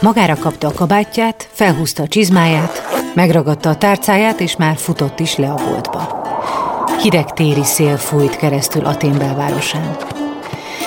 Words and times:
Magára 0.00 0.36
kapta 0.36 0.66
a 0.66 0.72
kabátját, 0.72 1.48
felhúzta 1.52 2.02
a 2.02 2.08
csizmáját, 2.08 2.82
megragadta 3.14 3.68
a 3.68 3.76
tárcáját, 3.76 4.40
és 4.40 4.56
már 4.56 4.76
futott 4.76 5.20
is 5.20 5.36
le 5.36 5.50
a 5.50 5.54
boltba. 5.54 6.22
Hideg 7.02 7.32
téli 7.32 7.64
szél 7.64 7.96
fújt 7.96 8.36
keresztül 8.36 8.84
Atén 8.84 9.18
belvárosán. 9.18 9.96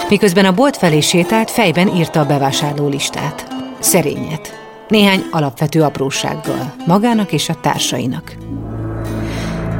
Miközben 0.09 0.45
a 0.45 0.53
bolt 0.53 0.77
felé 0.77 0.99
sétált, 0.99 1.51
fejben 1.51 1.87
írta 1.87 2.19
a 2.19 2.25
bevásárló 2.25 2.87
listát. 2.87 3.47
Szerényet. 3.79 4.59
Néhány 4.87 5.23
alapvető 5.31 5.81
aprósággal. 5.81 6.73
Magának 6.85 7.31
és 7.31 7.49
a 7.49 7.59
társainak. 7.61 8.35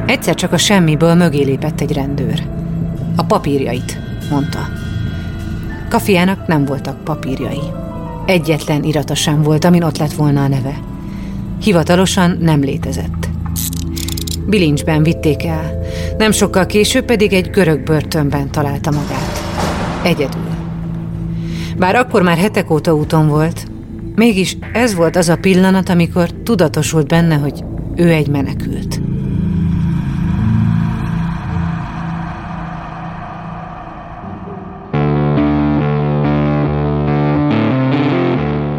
Egyszer 0.06 0.34
csak 0.34 0.52
a 0.52 0.58
semmiből 0.58 1.14
mögé 1.14 1.42
lépett 1.42 1.80
egy 1.80 1.92
rendőr. 1.92 2.42
A 3.16 3.24
papírjait, 3.24 3.98
mondta. 4.30 4.68
Kafiának 5.88 6.46
nem 6.46 6.64
voltak 6.64 7.04
papírjai. 7.04 7.60
Egyetlen 8.26 8.84
irata 8.84 9.14
sem 9.14 9.42
volt, 9.42 9.64
amin 9.64 9.82
ott 9.82 9.98
lett 9.98 10.12
volna 10.12 10.42
a 10.42 10.48
neve. 10.48 10.78
Hivatalosan 11.62 12.36
nem 12.40 12.60
létezett. 12.60 13.28
Bilincsben 14.46 15.02
vitték 15.02 15.44
el, 15.44 15.80
nem 16.18 16.30
sokkal 16.30 16.66
később 16.66 17.04
pedig 17.04 17.32
egy 17.32 17.50
görög 17.50 17.82
börtönben 17.82 18.50
találta 18.50 18.90
magát. 18.90 19.42
Egyedül. 20.02 20.50
Bár 21.76 21.94
akkor 21.94 22.22
már 22.22 22.36
hetek 22.36 22.70
óta 22.70 22.94
úton 22.94 23.28
volt, 23.28 23.66
mégis 24.14 24.56
ez 24.72 24.94
volt 24.94 25.16
az 25.16 25.28
a 25.28 25.36
pillanat, 25.36 25.88
amikor 25.88 26.30
tudatosult 26.30 27.06
benne, 27.06 27.34
hogy 27.34 27.64
ő 27.96 28.08
egy 28.08 28.28
menekült. 28.28 29.00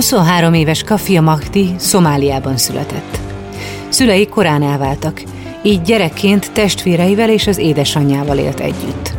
23 0.00 0.54
éves 0.54 0.82
Kafia 0.82 1.20
Makti 1.20 1.74
Szomáliában 1.76 2.56
született. 2.56 3.18
Szülei 3.88 4.26
korán 4.28 4.62
elváltak, 4.62 5.22
így 5.62 5.82
gyerekként 5.82 6.52
testvéreivel 6.52 7.30
és 7.30 7.46
az 7.46 7.58
édesanyjával 7.58 8.38
élt 8.38 8.60
együtt. 8.60 9.12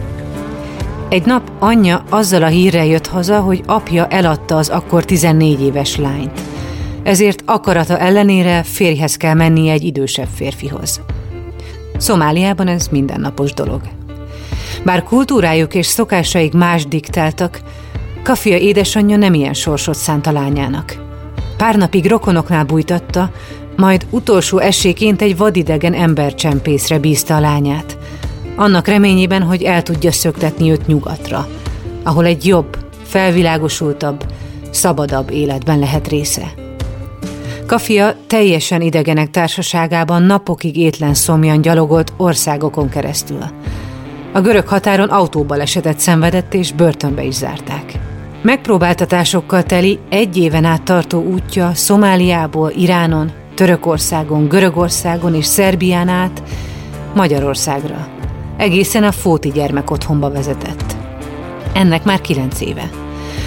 Egy 1.09 1.25
nap 1.25 1.51
anyja 1.59 2.03
azzal 2.09 2.43
a 2.43 2.47
hírrel 2.47 2.85
jött 2.85 3.07
haza, 3.07 3.39
hogy 3.39 3.63
apja 3.65 4.07
eladta 4.07 4.57
az 4.57 4.69
akkor 4.69 5.05
14 5.05 5.61
éves 5.61 5.97
lányt. 5.97 6.41
Ezért 7.03 7.43
akarata 7.45 7.97
ellenére 7.97 8.63
férjhez 8.63 9.17
kell 9.17 9.33
mennie 9.33 9.71
egy 9.71 9.83
idősebb 9.83 10.29
férfihoz. 10.35 11.01
Szomáliában 11.97 12.67
ez 12.67 12.87
mindennapos 12.87 13.53
dolog. 13.53 13.81
Bár 14.83 15.03
kultúrájuk 15.03 15.73
és 15.73 15.85
szokásaik 15.85 16.53
más 16.53 16.85
diktáltak, 16.85 17.61
Kafia 18.23 18.57
édesanyja 18.57 19.17
nem 19.17 19.33
ilyen 19.33 19.53
sorsot 19.53 19.95
szánt 19.95 20.27
a 20.27 20.31
lányának. 20.31 20.95
Pár 21.57 21.75
napig 21.75 22.05
rokonoknál 22.05 22.63
bújtatta, 22.63 23.31
majd 23.75 24.05
utolsó 24.09 24.57
esélyként 24.57 25.21
egy 25.21 25.37
vadidegen 25.37 25.93
embercsempészre 25.93 26.99
bízta 26.99 27.35
a 27.35 27.39
lányát. 27.39 27.97
Annak 28.55 28.87
reményében, 28.87 29.41
hogy 29.41 29.63
el 29.63 29.83
tudja 29.83 30.11
szöktetni 30.11 30.71
őt 30.71 30.87
nyugatra, 30.87 31.47
ahol 32.03 32.25
egy 32.25 32.45
jobb, 32.45 32.77
felvilágosultabb, 33.03 34.25
szabadabb 34.71 35.31
életben 35.31 35.79
lehet 35.79 36.07
része. 36.07 36.53
Kafia 37.67 38.15
teljesen 38.27 38.81
idegenek 38.81 39.29
társaságában 39.29 40.23
napokig 40.23 40.77
étlen 40.77 41.13
szomjan 41.13 41.61
gyalogolt 41.61 42.13
országokon 42.17 42.89
keresztül. 42.89 43.43
A 44.33 44.41
görög 44.41 44.67
határon 44.67 45.09
autóbalesetet 45.09 45.99
szenvedett 45.99 46.53
és 46.53 46.71
börtönbe 46.71 47.23
is 47.23 47.33
zárták. 47.33 47.99
Megpróbáltatásokkal 48.41 49.63
teli 49.63 49.99
egy 50.09 50.37
éven 50.37 50.65
át 50.65 50.83
tartó 50.83 51.23
útja 51.23 51.73
Szomáliából, 51.73 52.69
Iránon, 52.69 53.31
Törökországon, 53.55 54.47
Görögországon 54.47 55.35
és 55.35 55.45
Szerbián 55.45 56.07
át 56.07 56.43
Magyarországra. 57.15 58.07
Egészen 58.57 59.03
a 59.03 59.11
Fóti 59.11 59.49
gyermekotthonba 59.49 60.31
vezetett. 60.31 60.95
Ennek 61.73 62.03
már 62.03 62.21
kilenc 62.21 62.61
éve. 62.61 62.89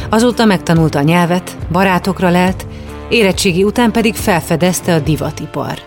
Azóta 0.09 0.45
megtanulta 0.45 0.99
a 0.99 1.03
nyelvet, 1.03 1.57
barátokra 1.73 2.31
lelt, 2.31 2.67
érettségi 3.09 3.65
után 3.65 3.91
pedig 3.91 4.15
felfedezte 4.15 4.95
a 4.95 5.01
divatipar. 5.01 5.79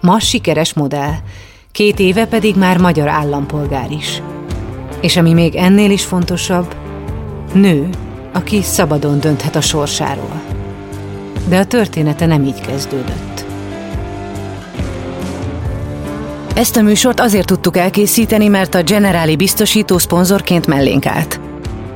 Ma 0.00 0.18
sikeres 0.18 0.74
modell, 0.74 1.14
két 1.72 1.98
éve 1.98 2.26
pedig 2.26 2.56
már 2.56 2.78
magyar 2.78 3.08
állampolgár 3.08 3.90
is. 3.90 4.22
És 5.00 5.16
ami 5.16 5.32
még 5.32 5.54
ennél 5.54 5.90
is 5.90 6.04
fontosabb, 6.04 6.74
nő, 7.52 7.88
aki 8.32 8.62
szabadon 8.62 9.20
dönthet 9.20 9.56
a 9.56 9.60
sorsáról. 9.60 10.42
De 11.48 11.58
a 11.58 11.64
története 11.64 12.26
nem 12.26 12.44
így 12.44 12.60
kezdődött. 12.60 13.44
Ezt 16.54 16.76
a 16.76 16.82
műsort 16.82 17.20
azért 17.20 17.46
tudtuk 17.46 17.76
elkészíteni, 17.76 18.48
mert 18.48 18.74
a 18.74 18.82
Generáli 18.82 19.36
biztosító 19.36 19.98
szponzorként 19.98 20.66
mellénk 20.66 21.06
állt. 21.06 21.40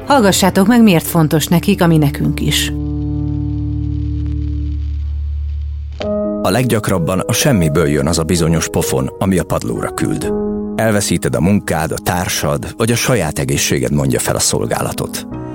Hallgassátok 0.07 0.67
meg, 0.67 0.83
miért 0.83 1.07
fontos 1.07 1.47
nekik, 1.47 1.83
ami 1.83 1.97
nekünk 1.97 2.41
is. 2.41 2.73
A 6.43 6.51
leggyakrabban 6.51 7.21
a 7.21 7.33
semmiből 7.33 7.87
jön 7.87 8.07
az 8.07 8.19
a 8.19 8.23
bizonyos 8.23 8.69
pofon, 8.69 9.11
ami 9.19 9.39
a 9.39 9.45
padlóra 9.45 9.95
küld. 9.95 10.33
Elveszíted 10.77 11.35
a 11.35 11.41
munkád, 11.41 11.93
a 11.93 11.99
társad, 12.03 12.75
vagy 12.77 12.91
a 12.91 12.97
saját 12.97 13.39
egészséged 13.39 13.93
mondja 13.93 14.19
fel 14.19 14.37
a 14.37 14.41
szolgálatot. 14.41 15.27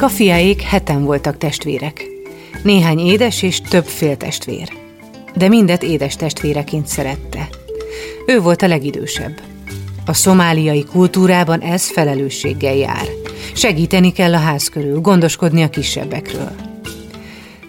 Kafiáék 0.00 0.60
heten 0.60 1.04
voltak 1.04 1.38
testvérek. 1.38 2.04
Néhány 2.62 2.98
édes 2.98 3.42
és 3.42 3.60
több 3.60 3.84
féltestvér. 3.84 4.72
De 5.34 5.48
mindet 5.48 5.82
édes 5.82 6.16
testvéreként 6.16 6.86
szerette. 6.86 7.48
Ő 8.26 8.40
volt 8.40 8.62
a 8.62 8.66
legidősebb. 8.66 9.40
A 10.06 10.12
szomáliai 10.12 10.84
kultúrában 10.84 11.60
ez 11.60 11.90
felelősséggel 11.90 12.74
jár. 12.74 13.04
Segíteni 13.54 14.12
kell 14.12 14.34
a 14.34 14.38
ház 14.38 14.68
körül, 14.68 15.00
gondoskodni 15.00 15.62
a 15.62 15.70
kisebbekről. 15.70 16.52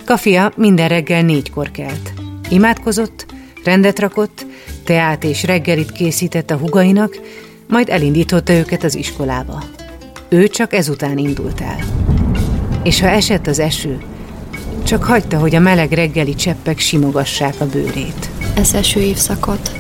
Kafia 0.06 0.52
minden 0.56 0.88
reggel 0.88 1.22
négykor 1.22 1.72
kelt. 1.72 2.14
Imádkozott, 2.50 3.26
rendet 3.64 4.00
rakott, 4.00 4.46
teát 4.84 5.24
és 5.24 5.44
reggelit 5.44 5.92
készített 5.92 6.50
a 6.50 6.58
hugainak, 6.58 7.20
majd 7.68 7.90
elindította 7.90 8.54
őket 8.54 8.84
az 8.84 8.96
iskolába. 8.96 9.64
Ő 10.30 10.48
csak 10.48 10.74
ezután 10.74 11.18
indult 11.18 11.62
el 11.62 12.02
és 12.84 13.00
ha 13.00 13.08
esett 13.08 13.48
az 13.48 13.60
eső, 13.60 14.00
csak 14.84 15.04
hagyta, 15.04 15.38
hogy 15.38 15.56
a 15.56 15.60
meleg 15.60 15.92
reggeli 15.92 16.36
cseppek 16.36 16.80
simogassák 16.80 17.56
a 17.58 17.66
bőrét. 17.66 18.30
Ez 18.54 18.74
eső 18.74 19.00
évszakot. 19.00 19.72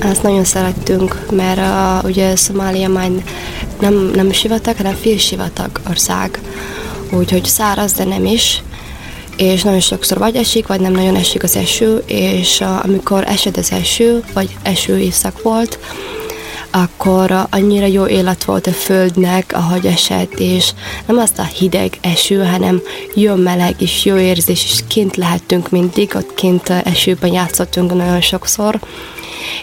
Ezt 0.00 0.22
nagyon 0.22 0.44
szerettünk, 0.44 1.26
mert 1.30 1.58
uh, 1.58 2.10
ugye 2.10 2.36
Szomália 2.36 2.88
már 2.88 3.10
nem, 3.80 4.10
nem 4.14 4.32
sivatag, 4.32 4.76
hanem 4.76 4.96
sivatag 5.18 5.80
ország. 5.88 6.40
Úgyhogy 7.10 7.44
száraz, 7.44 7.92
de 7.92 8.04
nem 8.04 8.24
is. 8.24 8.62
és 9.36 9.62
nagyon 9.62 9.80
sokszor 9.80 10.18
vagy 10.18 10.36
esik, 10.36 10.66
vagy 10.66 10.80
nem 10.80 10.92
nagyon 10.92 11.16
esik 11.16 11.42
az 11.42 11.56
eső, 11.56 12.02
és 12.06 12.60
amikor 12.82 13.24
esett 13.26 13.56
az 13.56 13.72
eső, 13.72 14.24
vagy 14.32 14.56
eső 14.62 14.98
éjszak 14.98 15.42
volt, 15.42 15.78
akkor 16.76 17.46
annyira 17.50 17.86
jó 17.86 18.06
élet 18.06 18.44
volt 18.44 18.66
a 18.66 18.70
földnek, 18.70 19.52
ahogy 19.54 19.86
esett, 19.86 20.32
és 20.38 20.72
nem 21.06 21.18
azt 21.18 21.38
a 21.38 21.42
hideg 21.42 21.98
eső, 22.00 22.44
hanem 22.44 22.80
jó 23.14 23.34
meleg 23.34 23.74
és 23.78 24.04
jó 24.04 24.16
érzés, 24.16 24.64
és 24.64 24.80
kint 24.88 25.16
lehettünk 25.16 25.70
mindig, 25.70 26.14
ott 26.14 26.34
kint 26.34 26.68
esőben 26.68 27.32
játszottunk 27.32 27.94
nagyon 27.94 28.20
sokszor, 28.20 28.80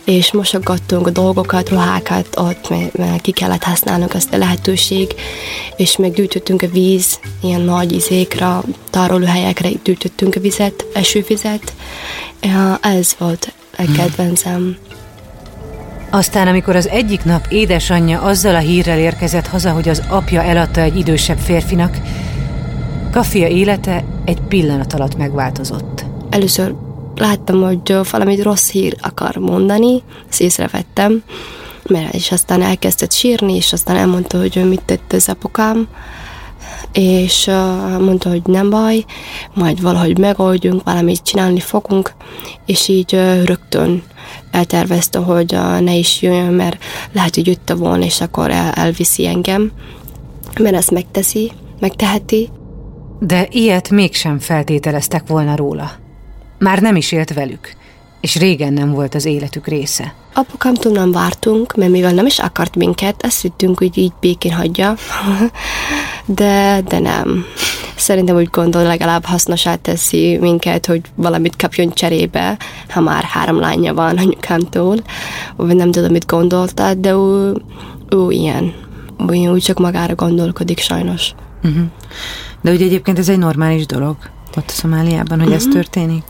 és 0.04 0.32
mosogattunk 0.32 1.10
dolgokat, 1.10 1.70
ruhákat 1.70 2.28
ott, 2.38 2.68
ki 3.22 3.32
kellett 3.32 3.64
használnunk 3.64 4.14
azt 4.14 4.34
a 4.34 4.38
lehetőség, 4.38 5.16
és 5.76 5.98
meggyűjtöttünk 5.98 6.62
a 6.62 6.68
víz, 6.68 7.20
ilyen 7.42 7.62
nagy 7.62 7.92
izékre, 7.92 8.62
tárolóhelyekre 8.90 9.70
gyűjtöttünk 9.84 10.36
a 10.36 10.40
vizet, 10.40 10.86
esővizet. 10.94 11.74
Ez 12.82 13.16
volt 13.18 13.54
a 13.78 13.84
kedvencem. 13.96 14.62
Hmm. 14.62 14.93
Aztán, 16.14 16.48
amikor 16.48 16.76
az 16.76 16.88
egyik 16.88 17.24
nap 17.24 17.46
édesanyja 17.50 18.22
azzal 18.22 18.56
a 18.56 18.60
hírrel 18.60 19.00
érkezett 19.00 19.48
haza, 19.48 19.72
hogy 19.72 19.90
az 19.90 20.02
apja 20.10 20.44
eladta 20.44 20.82
egy 20.82 20.98
idősebb 20.98 21.38
férfinak, 21.38 21.98
Kafia 23.12 23.48
élete 23.48 24.04
egy 24.26 24.42
pillanat 24.42 24.94
alatt 24.94 25.18
megváltozott. 25.18 26.06
Először 26.30 26.76
láttam, 27.16 27.62
hogy 27.62 27.98
valamit 28.12 28.44
rossz 28.44 28.70
hír 28.70 28.96
akar 29.02 29.36
mondani, 29.36 30.02
ezt 30.30 30.42
észrevettem, 30.42 31.24
mert 31.90 32.14
és 32.14 32.32
aztán 32.32 32.62
elkezdett 32.62 33.12
sírni, 33.12 33.56
és 33.56 33.74
aztán 33.74 33.96
elmondta, 33.96 34.38
hogy 34.38 34.66
mit 34.70 34.82
tett 34.86 35.14
az 35.14 35.30
apukám, 35.30 35.88
és 36.94 37.46
mondta, 38.00 38.30
hogy 38.30 38.42
nem 38.46 38.70
baj, 38.70 39.06
majd 39.54 39.82
valahogy 39.82 40.18
megoldjunk, 40.18 40.84
valamit 40.84 41.24
csinálni 41.24 41.60
fogunk, 41.60 42.14
és 42.66 42.88
így 42.88 43.12
rögtön 43.44 44.04
eltervezte, 44.52 45.20
hogy 45.20 45.58
ne 45.80 45.96
is 45.96 46.22
jöjjön, 46.22 46.54
mert 46.54 46.84
lehet, 47.12 47.36
hogy 47.36 47.48
jötte 47.48 47.74
volna, 47.74 48.04
és 48.04 48.22
akkor 48.22 48.52
el, 48.52 48.72
elviszi 48.72 49.28
engem, 49.28 49.72
mert 50.60 50.76
ezt 50.76 50.92
megteszi, 50.92 51.52
megteheti. 51.80 52.50
De 53.20 53.48
ilyet 53.52 53.90
mégsem 53.90 54.40
feltételeztek 54.40 55.28
volna 55.28 55.56
róla. 55.56 55.92
Már 56.60 56.82
nem 56.82 56.96
is 56.96 57.12
élt 57.12 57.34
velük, 57.34 57.76
és 58.24 58.36
régen 58.36 58.74
nem 58.74 58.92
volt 58.92 59.16
az 59.16 59.26
életük 59.26 59.68
része. 59.68 60.14
Apukámtól 60.34 60.92
nem 60.92 61.12
vártunk, 61.12 61.76
mert 61.76 61.92
mivel 61.92 62.14
nem 62.14 62.26
is 62.26 62.40
akart 62.40 62.76
minket, 62.76 63.24
ezt 63.24 63.42
hittünk, 63.42 63.78
hogy 63.78 63.98
így 63.98 64.12
békén 64.20 64.54
hagyja, 64.54 64.96
de, 66.26 66.82
de 66.88 67.00
nem. 67.00 67.46
Szerintem 67.96 68.36
úgy 68.36 68.50
gondol, 68.52 68.84
legalább 68.84 69.26
hasznosát 69.26 69.80
teszi 69.80 70.38
minket, 70.42 70.86
hogy 70.86 71.02
valamit 71.16 71.56
kapjon 71.56 71.94
cserébe, 71.94 72.58
ha 72.90 73.02
már 73.02 73.24
három 73.24 73.60
lánya 73.60 73.94
van 73.94 74.18
anyukámtól, 74.18 74.98
vagy 75.56 75.76
nem 75.76 75.92
tudom, 75.92 76.12
mit 76.12 76.26
gondolta, 76.26 76.94
de 76.94 77.12
ő, 77.12 77.54
ő 78.10 78.30
ilyen. 78.30 78.74
Úgy 79.28 79.64
csak 79.64 79.80
magára 79.80 80.16
gondolkodik 80.16 80.80
sajnos. 80.80 81.34
Uh-huh. 81.64 81.84
De 82.62 82.72
ugye 82.72 82.86
egyébként 82.86 83.20
ez 83.20 83.30
egy 83.30 83.38
normális 83.38 83.86
dolog 83.86 84.16
ott 84.58 84.68
a 84.68 84.72
Szomáliában, 84.72 85.40
hogy 85.40 85.48
uh-huh. 85.48 85.56
ez 85.56 85.66
mhm. 85.66 85.74
történik? 85.74 86.24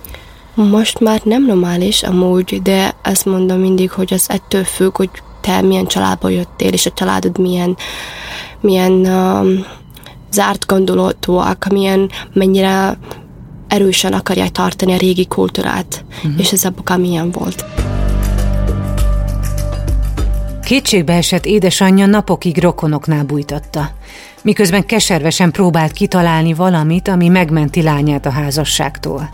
Most 0.55 0.99
már 0.99 1.21
nem 1.23 1.45
normális 1.45 2.03
amúgy, 2.03 2.61
de 2.61 2.95
azt 3.03 3.25
mondom 3.25 3.59
mindig, 3.59 3.91
hogy 3.91 4.13
az 4.13 4.29
ettől 4.29 4.63
függ, 4.63 4.97
hogy 4.97 5.09
te 5.41 5.61
milyen 5.61 5.85
családból 5.85 6.31
jöttél, 6.31 6.73
és 6.73 6.85
a 6.85 6.91
családod 6.91 7.37
milyen, 7.37 7.77
milyen 8.59 8.91
um, 8.91 9.65
zárt 10.31 10.65
gondolatúak, 10.65 11.67
milyen, 11.71 12.09
mennyire 12.33 12.97
erősen 13.67 14.13
akarják 14.13 14.49
tartani 14.49 14.93
a 14.93 14.97
régi 14.97 15.27
kultúrát, 15.27 16.05
uh-huh. 16.17 16.33
és 16.37 16.51
ez 16.51 16.65
apukám 16.65 17.01
milyen 17.01 17.31
volt. 17.31 17.65
Kétségbe 20.63 21.13
esett 21.13 21.45
édesanyja 21.45 22.05
napokig 22.05 22.57
rokonoknál 22.57 23.23
bújtatta, 23.23 23.89
miközben 24.41 24.85
keservesen 24.85 25.51
próbált 25.51 25.91
kitalálni 25.91 26.53
valamit, 26.53 27.07
ami 27.07 27.27
megmenti 27.27 27.81
lányát 27.81 28.25
a 28.25 28.29
házasságtól. 28.29 29.29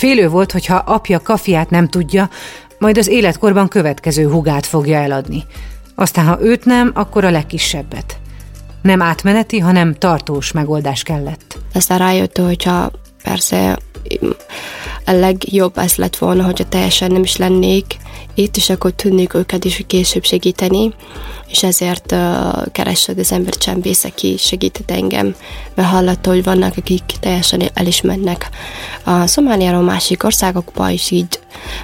Félő 0.00 0.28
volt, 0.28 0.52
hogyha 0.52 0.74
apja 0.76 1.20
kafiát 1.20 1.70
nem 1.70 1.88
tudja, 1.88 2.30
majd 2.78 2.98
az 2.98 3.08
életkorban 3.08 3.68
következő 3.68 4.28
hugát 4.28 4.66
fogja 4.66 4.98
eladni. 4.98 5.44
Aztán, 5.94 6.26
ha 6.26 6.40
őt 6.40 6.64
nem, 6.64 6.90
akkor 6.94 7.24
a 7.24 7.30
legkisebbet. 7.30 8.18
Nem 8.82 9.02
átmeneti, 9.02 9.58
hanem 9.58 9.94
tartós 9.94 10.52
megoldás 10.52 11.02
kellett. 11.02 11.58
Aztán 11.74 11.98
rájött, 11.98 12.38
hogyha 12.38 12.90
persze 13.22 13.78
a 15.04 15.12
legjobb 15.12 15.78
ez 15.78 15.94
lett 15.94 16.16
volna, 16.16 16.44
hogyha 16.44 16.68
teljesen 16.68 17.12
nem 17.12 17.22
is 17.22 17.36
lennék 17.36 17.96
itt, 18.34 18.56
és 18.56 18.70
akkor 18.70 18.92
tudnék 18.92 19.34
őket 19.34 19.64
is 19.64 19.84
később 19.86 20.24
segíteni, 20.24 20.94
és 21.46 21.62
ezért 21.62 22.12
uh, 22.12 22.66
keresed 22.72 23.18
az 23.18 23.32
ember 23.32 23.54
csempész, 23.54 24.04
aki 24.04 24.36
segített 24.38 24.90
engem, 24.90 25.34
mert 25.74 25.88
hallotta, 25.88 26.30
hogy 26.30 26.44
vannak, 26.44 26.76
akik 26.76 27.02
teljesen 27.20 27.62
elismernek 27.74 28.48
a 29.04 29.26
Szomáliáról 29.26 29.82
másik 29.82 30.24
országokba, 30.24 30.90
és 30.90 31.10
így 31.10 31.40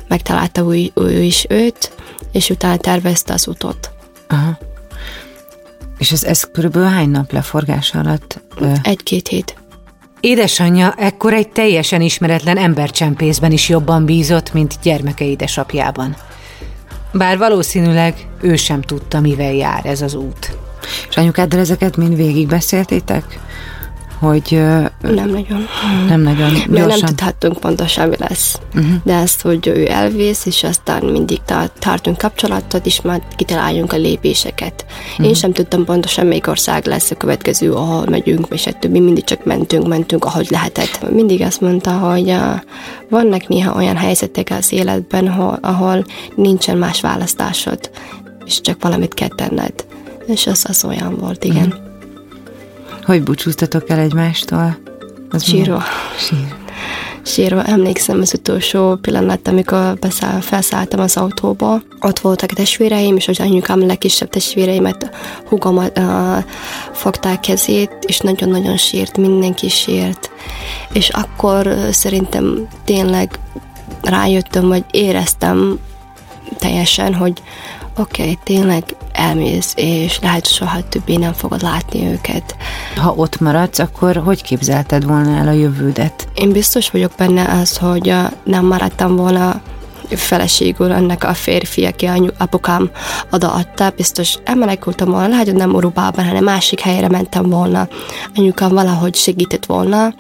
megtalálta 0.09 0.75
ő, 0.75 0.91
ő 0.95 1.23
is 1.23 1.47
őt, 1.49 1.93
és 2.33 2.51
utána 2.51 2.77
tervezte 2.77 3.33
az 3.33 3.47
utat. 3.47 3.91
Aha. 4.29 4.59
És 5.99 6.13
ez, 6.13 6.25
ez 6.25 6.45
körülbelül 6.53 6.89
hány 6.89 7.09
nap 7.09 7.33
leforgás 7.33 7.95
alatt? 7.95 8.41
Egy-két 8.83 9.29
hét. 9.29 9.57
Édesanyja 10.27 10.95
ekkor 10.99 11.33
egy 11.33 11.49
teljesen 11.49 12.01
ismeretlen 12.01 12.57
embercsempészben 12.57 13.53
is 13.53 13.69
jobban 13.69 14.05
bízott, 14.05 14.53
mint 14.53 14.79
gyermeke 14.83 15.25
édesapjában. 15.25 16.17
Bár 17.13 17.39
valószínűleg 17.39 18.15
ő 18.41 18.57
sem 18.57 18.81
tudta, 18.81 19.21
mivel 19.21 19.53
jár 19.53 19.87
ez 19.87 20.03
az 20.03 20.15
út. 20.15 20.57
És 21.09 21.17
anyukáddal 21.17 21.61
ezeket 21.61 21.97
mind 21.97 22.17
végigbeszéltétek? 22.17 23.39
Hogy... 24.19 24.63
Nem 25.01 25.31
nagyon. 25.31 25.67
Nem 26.09 26.21
nagyon. 26.21 26.53
Gyorsan. 26.53 26.73
Mert 26.73 26.87
nem 26.89 27.01
tudhattunk 27.01 27.59
pontosan, 27.59 28.09
mi 28.09 28.15
lesz. 28.19 28.59
Uh-huh. 28.75 28.95
De 29.05 29.15
ezt, 29.15 29.43
hogy 29.43 29.67
ő 29.67 29.91
elvész, 29.91 30.47
és 30.47 30.63
aztán 30.63 31.05
mindig 31.05 31.41
tartunk 31.79 32.19
kapcsolatot, 32.19 32.87
és 32.87 33.01
már 33.01 33.23
kitaláljunk 33.37 33.93
a 33.93 33.97
lépéseket. 33.97 34.85
Uh-huh. 35.11 35.27
Én 35.27 35.35
sem 35.35 35.53
tudtam 35.53 35.85
pontosan, 35.85 36.27
melyik 36.27 36.47
ország 36.47 36.87
lesz 36.87 37.11
a 37.11 37.15
következő, 37.15 37.73
ahol 37.73 38.07
megyünk, 38.07 38.47
és 38.51 38.67
ettől 38.67 38.91
mi 38.91 38.99
mindig 39.01 39.25
csak 39.25 39.45
mentünk, 39.45 39.87
mentünk, 39.87 40.25
ahogy 40.25 40.47
lehetett. 40.51 41.11
Mindig 41.11 41.43
azt 41.43 41.61
mondta, 41.61 41.91
hogy 41.93 42.37
vannak 43.11 43.49
néha 43.49 43.77
olyan 43.77 43.97
helyzetek 43.97 44.51
az 44.59 44.73
életben, 44.73 45.27
ahol, 45.27 45.59
ahol 45.63 46.05
nincsen 46.35 46.77
más 46.77 47.01
választásod, 47.01 47.91
és 48.45 48.61
csak 48.61 48.83
valamit 48.83 49.15
kell 49.15 49.29
tenned. 49.37 49.85
És 50.27 50.47
az, 50.47 50.65
az 50.69 50.85
olyan 50.85 51.17
volt, 51.19 51.45
igen. 51.45 51.67
Uh-huh. 51.67 51.86
Hogy 53.07 53.23
búcsúztatok 53.23 53.91
el 53.91 53.99
egymástól? 53.99 54.79
Az 55.31 55.45
Sírva. 55.45 55.83
Sír. 56.19 56.55
Sírva. 57.23 57.65
Emlékszem 57.65 58.21
az 58.21 58.35
utolsó 58.35 58.95
pillanat, 58.95 59.49
amikor 59.49 59.95
beszáll, 59.95 60.41
felszálltam 60.41 61.01
az 61.01 61.17
autóba. 61.17 61.81
Ott 62.01 62.19
voltak 62.19 62.51
a 62.51 62.55
testvéreim, 62.55 63.17
és 63.17 63.29
az 63.29 63.41
anyukám 63.41 63.87
legkisebb 63.87 64.29
testvéreimet, 64.29 65.11
hugomat 65.49 65.99
uh, 65.99 66.05
fogták 66.93 67.41
kezét, 67.41 67.91
és 68.07 68.19
nagyon-nagyon 68.19 68.77
sírt, 68.77 69.17
mindenki 69.17 69.69
sírt. 69.69 70.31
És 70.93 71.09
akkor 71.09 71.67
uh, 71.67 71.89
szerintem 71.89 72.69
tényleg 72.85 73.39
rájöttem, 74.03 74.69
vagy 74.69 74.85
éreztem 74.91 75.79
teljesen, 76.59 77.15
hogy 77.15 77.43
oké, 77.97 78.23
okay, 78.23 78.39
tényleg 78.43 78.85
elmész, 79.13 79.73
és 79.77 80.19
lehet 80.21 80.47
soha 80.47 80.89
többé 80.89 81.17
nem 81.17 81.33
fogod 81.33 81.63
látni 81.63 82.07
őket. 82.07 82.57
Ha 82.97 83.13
ott 83.17 83.41
maradsz, 83.41 83.79
akkor 83.79 84.17
hogy 84.17 84.43
képzelted 84.43 85.05
volna 85.05 85.37
el 85.37 85.49
a 85.49 85.53
jövődet? 85.53 86.29
Én 86.35 86.53
biztos 86.53 86.91
vagyok 86.91 87.13
benne 87.17 87.53
az, 87.61 87.77
hogy 87.77 88.15
nem 88.45 88.65
maradtam 88.65 89.17
volna 89.17 89.61
feleségül 90.09 90.93
ennek 90.93 91.25
a 91.25 91.35
férfi, 91.35 91.85
aki 91.85 92.07
anyu, 92.07 92.29
apukám 92.39 92.91
odaadta, 93.31 93.93
biztos 93.97 94.35
elmenekültem 94.45 95.11
volna, 95.11 95.29
lehet, 95.29 95.47
hogy 95.47 95.55
nem 95.55 95.75
Urubában, 95.75 96.25
hanem 96.25 96.45
másik 96.45 96.81
helyre 96.81 97.09
mentem 97.09 97.51
volna. 97.51 97.89
Anyukám 98.35 98.71
valahogy 98.71 99.15
segített 99.15 99.67
volna, 99.67 100.15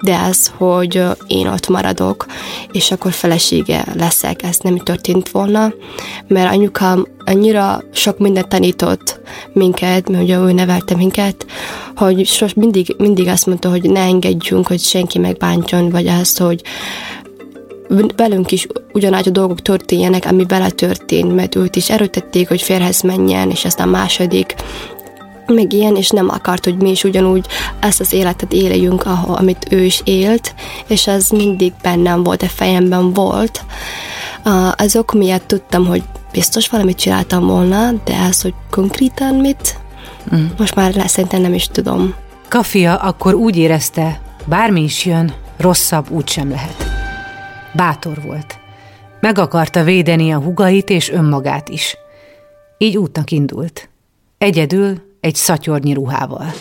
de 0.00 0.18
ez, 0.18 0.50
hogy 0.56 1.02
én 1.26 1.46
ott 1.46 1.68
maradok, 1.68 2.26
és 2.72 2.90
akkor 2.90 3.12
felesége 3.12 3.84
leszek, 3.94 4.42
ez 4.42 4.58
nem 4.58 4.76
történt 4.78 5.28
volna, 5.30 5.72
mert 6.28 6.52
anyukám 6.52 7.06
annyira 7.24 7.82
sok 7.92 8.18
mindent 8.18 8.48
tanított 8.48 9.20
minket, 9.52 10.08
mert 10.08 10.22
ugye 10.22 10.36
ő 10.36 10.52
nevelte 10.52 10.96
minket, 10.96 11.46
hogy 11.96 12.26
sos 12.26 12.54
mindig, 12.54 12.94
mindig 12.98 13.28
azt 13.28 13.46
mondta, 13.46 13.70
hogy 13.70 13.90
ne 13.90 14.00
engedjünk, 14.00 14.66
hogy 14.66 14.80
senki 14.80 15.18
megbántjon, 15.18 15.90
vagy 15.90 16.06
azt, 16.06 16.38
hogy 16.38 16.62
velünk 18.16 18.52
is 18.52 18.66
ugyanágy 18.92 19.28
a 19.28 19.30
dolgok 19.30 19.62
történjenek, 19.62 20.24
ami 20.26 20.44
vele 20.44 20.70
történt, 20.70 21.34
mert 21.34 21.54
őt 21.54 21.76
is 21.76 21.90
erőtették, 21.90 22.48
hogy 22.48 22.62
férhez 22.62 23.00
menjen, 23.00 23.50
és 23.50 23.64
aztán 23.64 23.88
második 23.88 24.54
meg 25.46 25.72
ilyen, 25.72 25.96
és 25.96 26.08
nem 26.08 26.28
akart, 26.28 26.64
hogy 26.64 26.76
mi 26.76 26.90
is 26.90 27.04
ugyanúgy 27.04 27.46
ezt 27.80 28.00
az 28.00 28.12
életet 28.12 28.52
éljünk, 28.52 29.06
ahol, 29.06 29.34
amit 29.34 29.66
ő 29.70 29.82
is 29.84 30.00
élt, 30.04 30.54
és 30.86 31.06
ez 31.06 31.28
mindig 31.28 31.72
bennem 31.82 32.22
volt, 32.22 32.42
a 32.42 32.48
fejemben 32.48 33.12
volt. 33.12 33.64
Azok 34.76 35.12
miatt 35.12 35.46
tudtam, 35.46 35.86
hogy 35.86 36.02
biztos 36.32 36.68
valamit 36.68 36.96
csináltam 36.96 37.46
volna, 37.46 37.92
de 38.04 38.16
ez, 38.16 38.42
hogy 38.42 38.54
konkrétan 38.70 39.34
mit, 39.34 39.78
mm. 40.34 40.44
most 40.58 40.74
már 40.74 41.04
szerintem 41.06 41.40
nem 41.40 41.54
is 41.54 41.66
tudom. 41.66 42.14
Kafia 42.48 42.96
akkor 42.96 43.34
úgy 43.34 43.56
érezte, 43.56 44.20
bármi 44.44 44.82
is 44.82 45.04
jön, 45.04 45.32
rosszabb 45.56 46.10
úgy 46.10 46.28
sem 46.28 46.50
lehet. 46.50 46.81
Bátor 47.74 48.22
volt. 48.22 48.58
Meg 49.20 49.38
akarta 49.38 49.82
védeni 49.82 50.32
a 50.32 50.38
hugait 50.38 50.90
és 50.90 51.10
önmagát 51.10 51.68
is. 51.68 51.96
Így 52.78 52.96
útnak 52.96 53.30
indult. 53.30 53.88
Egyedül, 54.38 55.02
egy 55.20 55.34
szatyornyi 55.34 55.92
ruhával. 55.92 56.52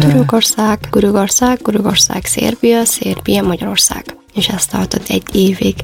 Törökország, 0.00 0.78
Görögország, 0.90 1.58
Görögország, 1.62 2.24
Szerbia, 2.24 2.84
Szerbia, 2.84 3.42
Magyarország. 3.42 4.04
És 4.34 4.48
ezt 4.48 4.70
tartott 4.70 5.08
egy 5.08 5.22
évig. 5.32 5.74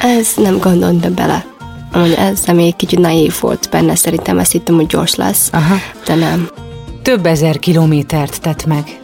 Ez 0.00 0.32
nem 0.36 0.58
gondoltam 0.58 1.14
bele. 1.14 1.46
Amúgy 1.92 2.12
ez 2.12 2.44
még 2.46 2.76
kicsit 2.76 2.98
naív 2.98 3.34
volt 3.40 3.68
benne, 3.70 3.94
szerintem 3.94 4.38
ezt 4.38 4.52
hittem, 4.52 4.74
hogy 4.74 4.86
gyors 4.86 5.14
lesz, 5.14 5.48
Aha. 5.52 5.74
de 6.06 6.14
nem. 6.14 6.50
Több 7.02 7.26
ezer 7.26 7.58
kilométert 7.58 8.40
tett 8.40 8.66
meg. 8.66 9.00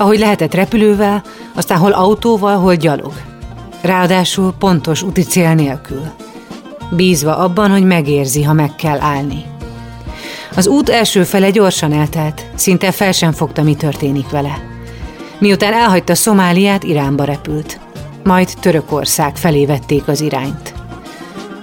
Ahogy 0.00 0.18
lehetett 0.18 0.54
repülővel, 0.54 1.22
aztán 1.54 1.78
hol 1.78 1.92
autóval, 1.92 2.56
hol 2.56 2.74
gyalog. 2.74 3.12
Ráadásul 3.80 4.54
pontos 4.58 5.02
úti 5.02 5.22
cél 5.22 5.54
nélkül. 5.54 6.02
Bízva 6.90 7.36
abban, 7.36 7.70
hogy 7.70 7.84
megérzi, 7.84 8.42
ha 8.42 8.52
meg 8.52 8.74
kell 8.76 9.00
állni. 9.00 9.44
Az 10.56 10.66
út 10.66 10.88
első 10.88 11.24
fele 11.24 11.50
gyorsan 11.50 11.92
eltelt, 11.92 12.46
szinte 12.54 12.90
fel 12.90 13.12
sem 13.12 13.32
fogta, 13.32 13.62
mi 13.62 13.74
történik 13.74 14.30
vele. 14.30 14.62
Miután 15.38 15.72
elhagyta 15.72 16.14
Szomáliát, 16.14 16.84
Iránba 16.84 17.24
repült. 17.24 17.80
Majd 18.24 18.48
Törökország 18.60 19.36
felé 19.36 19.66
vették 19.66 20.08
az 20.08 20.20
irányt. 20.20 20.74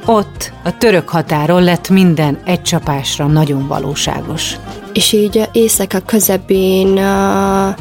Ott, 0.05 0.51
a 0.63 0.77
török 0.77 1.09
határon 1.09 1.63
lett 1.63 1.89
minden 1.89 2.39
egy 2.45 2.61
csapásra 2.61 3.25
nagyon 3.25 3.67
valóságos. 3.67 4.55
És 4.93 5.11
így 5.11 5.49
éjszaka 5.51 5.99
közepén 5.99 6.87
uh, 6.87 7.75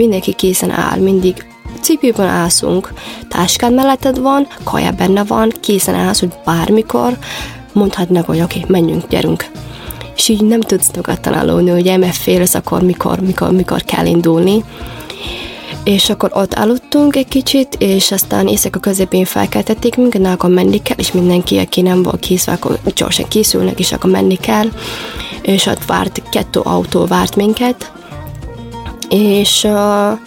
mindenki 0.00 0.32
készen 0.32 0.70
áll, 0.70 0.98
mindig 0.98 1.46
cipőben 1.80 2.26
állszunk, 2.26 2.92
táskán 3.28 3.72
melletted 3.72 4.18
van, 4.18 4.46
kaja 4.64 4.90
benne 4.90 5.24
van, 5.24 5.52
készen 5.60 5.94
állsz, 5.94 6.20
hogy 6.20 6.32
bármikor 6.44 7.18
mondhatnak, 7.72 8.26
hogy 8.26 8.40
oké, 8.40 8.58
okay, 8.58 8.70
menjünk, 8.70 9.08
gyerünk. 9.08 9.50
És 10.16 10.28
így 10.28 10.44
nem 10.44 10.60
tudsz 10.60 10.90
nyugodtan 10.90 11.32
aludni, 11.32 11.70
ugye, 11.70 11.96
mert 11.96 12.16
félsz 12.16 12.54
akkor, 12.54 12.82
mikor, 12.82 13.20
mikor, 13.20 13.50
mikor 13.50 13.82
kell 13.82 14.06
indulni. 14.06 14.64
És 15.84 16.10
akkor 16.10 16.30
ott 16.34 16.54
aludtunk 16.54 17.16
egy 17.16 17.28
kicsit, 17.28 17.76
és 17.78 18.12
aztán 18.12 18.48
éjszaka 18.48 18.78
közepén 18.78 19.24
felkeltették 19.24 19.96
minket, 19.96 20.26
akkor 20.26 20.50
menni 20.50 20.82
kell, 20.82 20.96
és 20.96 21.12
mindenki, 21.12 21.58
aki 21.58 21.80
nem 21.80 22.02
volt 22.02 22.20
készve, 22.20 22.52
akkor 22.52 22.78
gyorsan 22.94 23.28
készülnek, 23.28 23.78
és 23.78 23.92
akkor 23.92 24.10
menni 24.10 24.36
kell. 24.36 24.66
És 25.42 25.66
ott 25.66 25.84
várt, 25.84 26.22
kettő 26.30 26.60
autó 26.60 27.06
várt 27.06 27.36
minket, 27.36 27.92
és 29.10 29.64
uh, 29.64 30.18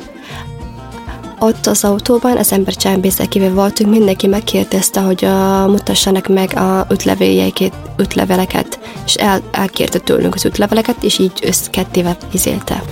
ott 1.40 1.68
az 1.68 1.84
autóban, 1.84 2.38
az 2.38 2.52
embercsempészekével 2.52 3.54
voltunk, 3.54 3.90
mindenki 3.90 4.28
megkérdezte, 4.28 5.00
hogy 5.00 5.24
uh, 5.24 5.68
mutassanak 5.68 6.28
meg 6.28 6.58
a 6.58 6.88
útlevéljeiket, 6.90 7.74
útleveleket, 8.00 8.80
és 9.06 9.14
el, 9.14 9.42
elkérte 9.52 10.00
tőlünk 10.00 10.36
az 10.36 10.46
útleveleket, 10.46 11.04
és 11.04 11.20
így 11.20 11.40
összkettével 11.42 12.18
izélte. 12.32 12.84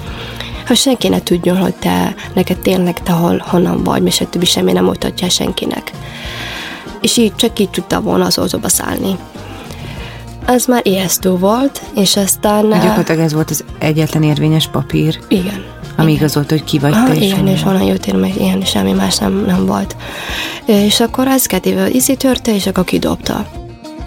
Ha 0.66 0.74
senki 0.74 1.08
ne 1.08 1.24
tudjon, 1.24 1.58
hogy 1.58 1.74
te, 1.74 2.16
neked 2.34 2.58
tényleg 2.58 3.04
te 3.04 3.12
hol, 3.12 3.44
honnan 3.48 3.84
vagy, 3.84 4.06
és 4.06 4.24
többi 4.30 4.46
semmi 4.46 4.72
nem 4.72 4.84
mutatja 4.84 5.30
senkinek. 5.30 5.92
És 7.02 7.18
így 7.18 7.36
csak 7.36 7.60
így 7.60 7.70
tudta 7.70 8.02
volna 8.02 8.26
az 8.26 8.38
autóba 8.38 8.70
szállni. 8.70 9.16
Ez 10.46 10.66
már 10.66 10.82
ijesztő 10.84 11.30
volt, 11.30 11.82
és 11.96 12.16
aztán... 12.16 12.70
Gyakorlatilag 12.70 13.20
ez 13.22 13.34
volt 13.34 13.50
az 13.50 13.64
egyetlen 13.80 14.24
érvényes 14.24 14.68
papír. 14.68 15.20
Igen 15.28 15.80
ami 15.98 16.12
igazolt, 16.12 16.50
hogy 16.50 16.64
ki 16.64 16.80
vagy 16.80 16.92
te. 17.06 17.14
Igen, 17.14 17.48
és 17.48 17.64
honnan 17.64 17.84
jöttél, 17.84 18.18
meg 18.18 18.36
ilyen, 18.40 18.62
semmi 18.62 18.92
más 18.92 19.18
nem, 19.18 19.44
nem 19.46 19.66
volt. 19.66 19.96
És 20.66 21.00
akkor 21.00 21.28
ez 21.28 21.46
kedvével 21.46 21.92
izi 21.92 22.16
törte, 22.16 22.56
és 22.56 22.68
akkor 22.68 22.84
kidobta. 22.84 23.48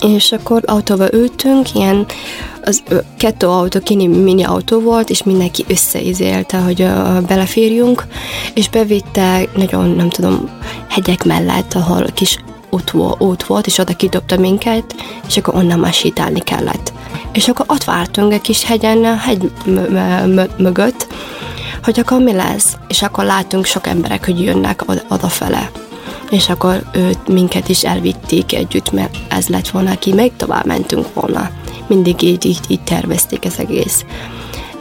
És 0.01 0.33
akkor 0.33 0.63
autóba 0.67 1.13
ültünk, 1.13 1.75
ilyen 1.75 2.07
az 2.65 2.83
kettő 3.19 3.47
autó, 3.47 3.81
kini 3.81 4.07
mini 4.07 4.43
autó 4.43 4.81
volt, 4.81 5.11
és 5.11 5.23
mindenki 5.23 5.65
összeizélte, 5.69 6.59
hogy 6.59 6.81
uh, 6.81 7.21
beleférjünk, 7.21 8.07
és 8.55 8.69
bevitte 8.69 9.49
nagyon, 9.57 9.91
nem 9.91 10.09
tudom, 10.09 10.51
hegyek 10.89 11.25
mellett, 11.25 11.75
ahol 11.75 12.05
kis 12.15 12.39
út, 12.71 12.93
út 13.19 13.45
volt, 13.45 13.67
és 13.67 13.79
oda 13.79 13.97
kidobta 13.97 14.39
minket, 14.39 14.95
és 15.27 15.37
akkor 15.37 15.55
onnan 15.55 15.79
már 15.79 15.93
sétálni 15.93 16.41
kellett. 16.41 16.93
És 17.33 17.49
akkor 17.49 17.67
ott 17.69 17.85
vártunk 17.85 18.33
egy 18.33 18.41
kis 18.41 18.65
hegyen, 18.65 19.05
a 19.05 19.17
hegy 19.17 19.51
mögött, 20.57 21.07
hogy 21.85 22.01
akkor 22.01 22.21
mi 22.21 22.33
lesz, 22.33 22.77
és 22.89 23.03
akkor 23.03 23.25
látunk 23.25 23.65
sok 23.65 23.87
emberek, 23.87 24.25
hogy 24.25 24.41
jönnek 24.41 24.85
odafele. 25.09 25.71
És 26.31 26.49
akkor 26.49 26.85
őt, 26.93 27.29
minket 27.29 27.69
is 27.69 27.85
elvitték 27.85 28.55
együtt, 28.55 28.93
mert 28.93 29.17
ez 29.29 29.49
lett 29.49 29.69
volna, 29.69 29.91
aki 29.91 30.13
még 30.13 30.33
tovább 30.37 30.67
mentünk 30.67 31.15
volna. 31.15 31.51
Mindig 31.87 32.23
így, 32.23 32.45
így, 32.45 32.61
így 32.69 32.85
tervezték 32.85 33.45
ez 33.45 33.59
egész. 33.59 34.05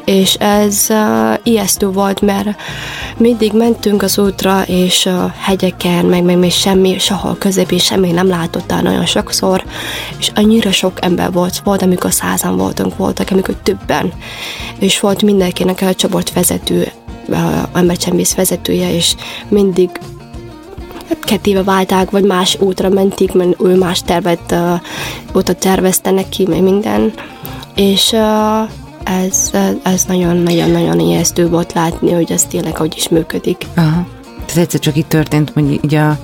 És 0.05 0.33
ez 0.33 0.85
uh, 0.89 1.33
ijesztő 1.43 1.87
volt, 1.87 2.21
mert 2.21 2.47
mindig 3.17 3.53
mentünk 3.53 4.01
az 4.01 4.17
útra, 4.17 4.63
és 4.65 5.05
uh, 5.05 5.31
hegyeken, 5.39 6.05
meg, 6.05 6.23
meg 6.23 6.37
még 6.37 6.51
semmi, 6.51 6.99
sehol 6.99 7.35
közepén 7.39 7.77
semmi 7.77 8.11
nem 8.11 8.27
látottál 8.27 8.81
nagyon 8.81 9.05
sokszor, 9.05 9.63
és 10.17 10.31
annyira 10.35 10.71
sok 10.71 10.97
ember 11.01 11.31
volt, 11.31 11.57
volt, 11.63 11.81
amikor 11.81 12.13
százan 12.13 12.57
voltunk, 12.57 12.97
voltak, 12.97 13.31
amikor 13.31 13.55
többen, 13.63 14.13
és 14.79 14.99
volt 14.99 15.21
mindenkinek 15.21 15.81
a 15.81 15.93
csoport 15.93 16.33
vezető, 16.33 16.91
uh, 17.27 17.37
embercsempész 17.73 18.35
vezetője, 18.35 18.95
és 18.95 19.15
mindig 19.47 19.89
hát 21.09 21.23
kettébe 21.25 21.63
válták, 21.63 22.11
vagy 22.11 22.23
más 22.23 22.57
útra 22.59 22.89
mentik, 22.89 23.33
mert 23.33 23.61
ő 23.61 23.77
más 23.77 24.01
tervet, 24.01 24.51
uh, 24.51 24.79
utat 25.33 25.57
tervezte 25.57 26.11
neki, 26.11 26.45
meg 26.47 26.61
minden, 26.61 27.13
és 27.75 28.11
uh, 28.11 28.69
ez, 29.03 29.51
ez 29.83 30.03
nagyon-nagyon-nagyon 30.05 30.99
ijesztő 30.99 31.49
volt 31.49 31.73
látni, 31.73 32.11
hogy 32.13 32.31
ez 32.31 32.45
tényleg 32.45 32.77
hogy 32.77 32.93
is 32.95 33.09
működik. 33.09 33.65
Aha. 33.75 34.05
Ez 34.49 34.57
egyszer 34.57 34.79
csak 34.79 34.95
itt 34.95 35.09
történt, 35.09 35.51
hogy 35.53 35.71
így 35.71 35.95
a 35.95 36.17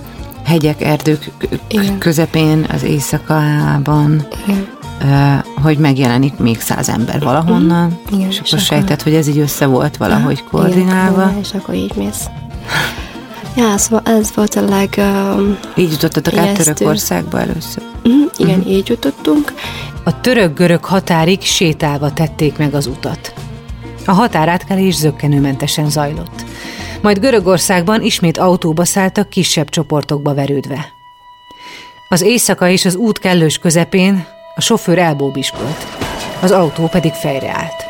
hegyek, 0.45 0.81
erdők 0.81 1.31
Igen. 1.67 1.97
közepén, 1.97 2.65
az 2.73 2.83
éjszakában, 2.83 4.27
Igen. 4.47 4.67
Hogy 5.63 5.77
megjelenik 5.77 6.37
még 6.37 6.61
száz 6.61 6.89
ember 6.89 7.19
valahonnan, 7.19 7.99
Igen, 8.11 8.27
és, 8.27 8.39
és 8.43 8.51
akkor 8.51 8.59
sejtett, 8.59 9.01
hogy 9.01 9.13
ez 9.13 9.27
így 9.27 9.37
össze 9.37 9.65
volt 9.65 9.97
valahogy 9.97 10.43
Aha. 10.47 10.57
koordinálva. 10.57 11.23
Igen, 11.29 11.39
és 11.39 11.53
akkor 11.53 11.75
így 11.75 11.95
mész. 11.95 12.25
Ja, 13.55 13.77
szóval 13.77 14.01
ez 14.05 14.31
volt 14.35 14.55
a 14.55 14.61
leg... 14.61 14.93
Um, 14.97 15.57
így 15.75 15.91
jutottatok 15.91 16.37
át 16.37 16.57
Törökországba 16.57 17.39
először? 17.39 17.83
Uh-huh, 18.03 18.31
igen, 18.37 18.57
uh-huh. 18.57 18.73
így 18.73 18.87
jutottunk, 18.87 19.53
a 20.09 20.21
török-görög 20.21 20.85
határig 20.85 21.41
sétálva 21.41 22.13
tették 22.13 22.57
meg 22.57 22.73
az 22.73 22.87
utat. 22.87 23.33
A 24.05 24.11
határátkelés 24.11 24.95
zöggenőmentesen 24.95 25.89
zajlott. 25.89 26.43
Majd 27.01 27.19
Görögországban 27.19 28.01
ismét 28.01 28.37
autóba 28.37 28.85
szálltak 28.85 29.29
kisebb 29.29 29.69
csoportokba 29.69 30.33
verődve. 30.33 30.87
Az 32.07 32.21
éjszaka 32.21 32.69
és 32.69 32.85
az 32.85 32.95
út 32.95 33.19
kellős 33.19 33.57
közepén 33.57 34.25
a 34.55 34.61
sofőr 34.61 34.97
elbóbiskolt, 34.97 35.87
az 36.41 36.51
autó 36.51 36.87
pedig 36.87 37.11
fejreállt. 37.11 37.85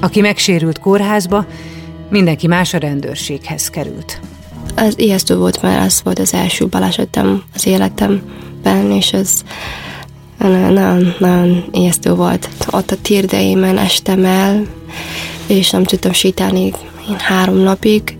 Aki 0.00 0.20
megsérült 0.20 0.78
kórházba, 0.78 1.46
mindenki 2.10 2.46
más 2.46 2.74
a 2.74 2.78
rendőrséghez 2.78 3.70
került. 3.70 4.20
Az 4.76 4.98
ijesztő 4.98 5.36
volt, 5.36 5.62
mert 5.62 5.84
ez 5.84 6.00
volt 6.04 6.18
az 6.18 6.34
első 6.34 6.66
balesetem 6.66 7.42
az 7.54 7.66
életemben, 8.68 8.90
és 8.96 9.12
ez 9.12 9.42
nagyon, 10.38 11.14
nagyon 11.18 11.64
ijesztő 11.72 12.14
volt. 12.14 12.48
Ott 12.70 12.90
a 12.90 12.96
térdeimen 13.02 13.78
estem 13.78 14.24
el, 14.24 14.62
és 15.46 15.70
nem 15.70 15.84
tudtam 15.84 16.12
sétálni 16.12 16.72
három 17.18 17.56
napig, 17.56 18.18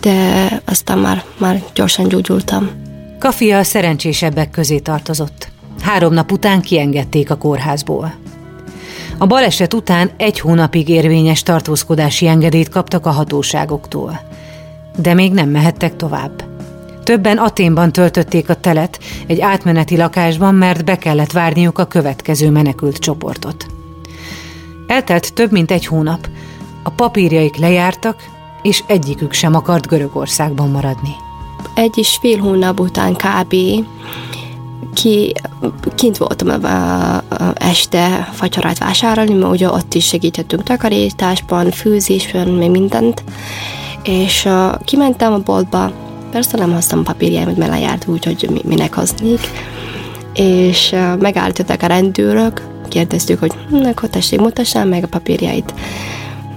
de 0.00 0.48
aztán 0.64 0.98
már, 0.98 1.24
már 1.38 1.62
gyorsan 1.74 2.08
gyógyultam. 2.08 2.70
Kafia 3.18 3.58
a 3.58 3.62
szerencsésebbek 3.62 4.50
közé 4.50 4.78
tartozott. 4.78 5.48
Három 5.82 6.12
nap 6.12 6.32
után 6.32 6.60
kiengedték 6.60 7.30
a 7.30 7.36
kórházból. 7.36 8.14
A 9.18 9.26
baleset 9.26 9.74
után 9.74 10.10
egy 10.16 10.40
hónapig 10.40 10.88
érvényes 10.88 11.42
tartózkodási 11.42 12.26
engedélyt 12.26 12.68
kaptak 12.68 13.06
a 13.06 13.10
hatóságoktól. 13.10 14.20
De 14.96 15.14
még 15.14 15.32
nem 15.32 15.48
mehettek 15.48 15.96
tovább. 15.96 16.49
Többen 17.10 17.38
Aténban 17.38 17.92
töltötték 17.92 18.48
a 18.48 18.54
telet, 18.54 18.98
egy 19.26 19.40
átmeneti 19.40 19.96
lakásban, 19.96 20.54
mert 20.54 20.84
be 20.84 20.98
kellett 20.98 21.32
várniuk 21.32 21.78
a 21.78 21.84
következő 21.84 22.50
menekült 22.50 22.96
csoportot. 22.96 23.66
Eltelt 24.86 25.34
több 25.34 25.52
mint 25.52 25.70
egy 25.70 25.86
hónap, 25.86 26.28
a 26.82 26.90
papírjaik 26.90 27.56
lejártak, 27.56 28.16
és 28.62 28.82
egyikük 28.86 29.32
sem 29.32 29.54
akart 29.54 29.86
Görögországban 29.86 30.70
maradni. 30.70 31.14
Egy 31.74 31.98
és 31.98 32.18
fél 32.20 32.38
hónap 32.38 32.80
után 32.80 33.14
kb. 33.14 33.54
Ki, 34.94 35.34
kint 35.94 36.16
voltam 36.16 36.48
a, 36.48 37.14
a, 37.16 37.22
este 37.54 38.28
fagyarát 38.32 38.78
vásárolni, 38.78 39.34
mert 39.34 39.52
ugye 39.52 39.70
ott 39.70 39.94
is 39.94 40.06
segítettünk 40.06 40.62
takarításban, 40.62 41.70
főzésben, 41.70 42.48
még 42.48 42.70
mindent. 42.70 43.24
És 44.02 44.44
uh, 44.44 44.84
kimentem 44.84 45.32
a 45.32 45.38
boltba, 45.38 46.08
persze 46.30 46.56
nem 46.56 46.72
hoztam 46.72 47.02
papírjaimat, 47.02 47.56
mert 47.56 47.70
lejárt 47.70 48.06
úgy, 48.06 48.24
hogy 48.24 48.60
minek 48.64 48.94
hoznék. 48.94 49.40
És 50.34 50.94
megállítottak 51.18 51.82
a 51.82 51.86
rendőrök, 51.86 52.62
kérdeztük, 52.88 53.38
hogy 53.38 53.52
hm, 53.68 53.84
akkor 53.84 54.08
tessék, 54.08 54.40
mutassam 54.40 54.88
meg 54.88 55.04
a 55.04 55.08
papírjait. 55.08 55.74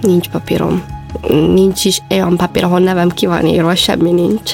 Nincs 0.00 0.28
papírom. 0.28 0.84
Nincs 1.28 1.84
is 1.84 2.02
olyan 2.10 2.36
papír, 2.36 2.64
ahol 2.64 2.78
nevem 2.78 3.08
ki 3.08 3.26
van 3.26 3.46
írva, 3.46 3.74
semmi 3.74 4.10
nincs 4.10 4.52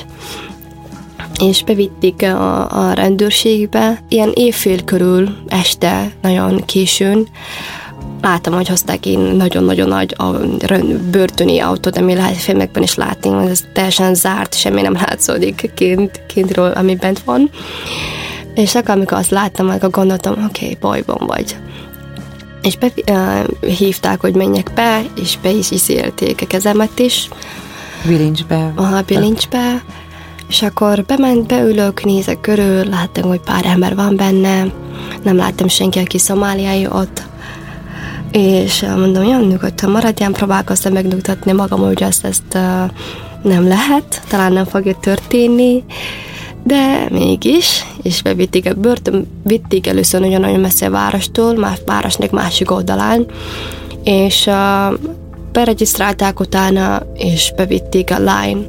és 1.41 1.63
bevitték 1.63 2.23
a, 2.23 2.71
a 2.89 2.93
rendőrségbe. 2.93 4.03
Ilyen 4.09 4.31
évfél 4.35 4.85
körül, 4.85 5.37
este, 5.49 6.13
nagyon 6.23 6.65
későn, 6.65 7.29
láttam, 8.23 8.53
hogy 8.53 8.69
hozták 8.69 9.07
én 9.07 9.19
nagyon-nagyon 9.19 9.89
nagy 9.89 10.15
a 10.19 10.31
börtöni 11.11 11.59
autót, 11.59 11.97
ami 11.97 12.15
lehet 12.15 12.37
filmekben 12.37 12.83
is 12.83 12.95
látni, 12.95 13.49
ez 13.49 13.65
teljesen 13.73 14.15
zárt, 14.15 14.55
semmi 14.55 14.81
nem 14.81 14.93
látszódik 14.93 15.71
kint, 15.75 16.21
kintről, 16.27 16.71
ami 16.71 16.97
bent 16.97 17.19
van. 17.19 17.51
És 18.55 18.75
akkor, 18.75 18.91
amikor 18.91 19.19
azt 19.19 19.31
láttam, 19.31 19.69
akkor 19.69 19.91
gondoltam, 19.91 20.33
oké, 20.33 20.65
okay, 20.65 20.77
bajban 20.81 21.27
vagy. 21.27 21.57
És 22.63 22.77
be, 22.77 22.93
uh, 23.11 23.71
hívták, 23.77 24.21
hogy 24.21 24.35
menjek 24.35 24.71
be, 24.75 25.03
és 25.21 25.39
be 25.43 25.51
is 25.51 25.71
iszélték 25.71 26.41
a 26.43 26.47
kezemet 26.47 26.99
is. 26.99 27.29
Bilincsbe. 28.07 28.73
Aha, 28.75 29.03
bilincsbe. 29.03 29.83
És 30.49 30.63
akkor 30.63 31.05
bement, 31.05 31.47
beülök, 31.47 32.05
nézek 32.05 32.41
körül, 32.41 32.85
láttam, 32.85 33.29
hogy 33.29 33.41
pár 33.41 33.65
ember 33.67 33.95
van 33.95 34.17
benne, 34.17 34.67
nem 35.23 35.37
láttam 35.37 35.69
senki, 35.69 35.99
aki 35.99 36.19
szomáliai 36.19 36.87
ott, 36.87 37.23
és 38.33 38.81
mondom, 38.97 39.27
olyan 39.27 39.43
nyugodtan 39.43 39.91
maradjam, 39.91 40.33
próbálkoztam 40.33 40.93
megnyugtatni 40.93 41.53
magam, 41.53 41.81
hogy 41.81 42.03
ezt, 42.03 42.25
ezt 42.25 42.55
uh, 42.55 42.91
nem 43.43 43.69
lehet, 43.69 44.23
talán 44.29 44.53
nem 44.53 44.65
fogja 44.65 44.97
történni, 45.01 45.85
de 46.63 47.07
mégis, 47.11 47.85
és 48.03 48.23
bevitték 48.23 48.67
a 48.67 48.75
börtön, 48.75 49.27
vitték 49.43 49.87
először 49.87 50.21
nagyon-nagyon 50.21 50.61
messze 50.61 50.87
a 50.87 50.91
várostól, 50.91 51.55
más 51.55 51.79
városnak 51.87 52.31
másik 52.31 52.71
oldalán, 52.71 53.27
és 54.05 54.47
uh, 54.47 54.99
beregisztrálták 55.53 56.41
utána, 56.41 57.03
és 57.15 57.53
bevitték 57.57 58.11
a 58.11 58.19
Line, 58.19 58.61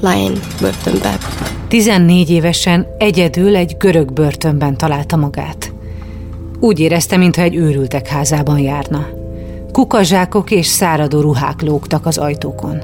Line 0.00 0.38
börtönbe. 0.60 1.18
14 1.68 2.30
évesen 2.30 2.86
egyedül 2.98 3.56
egy 3.56 3.76
görög 3.78 4.12
börtönben 4.12 4.76
találta 4.76 5.16
magát. 5.16 5.72
Úgy 6.60 6.80
érezte, 6.80 7.16
mintha 7.16 7.42
egy 7.42 7.56
őrültek 7.56 8.06
házában 8.06 8.58
járna. 8.58 9.06
Kukazsákok 9.72 10.50
és 10.50 10.66
száradó 10.66 11.20
ruhák 11.20 11.62
lógtak 11.62 12.06
az 12.06 12.18
ajtókon. 12.18 12.82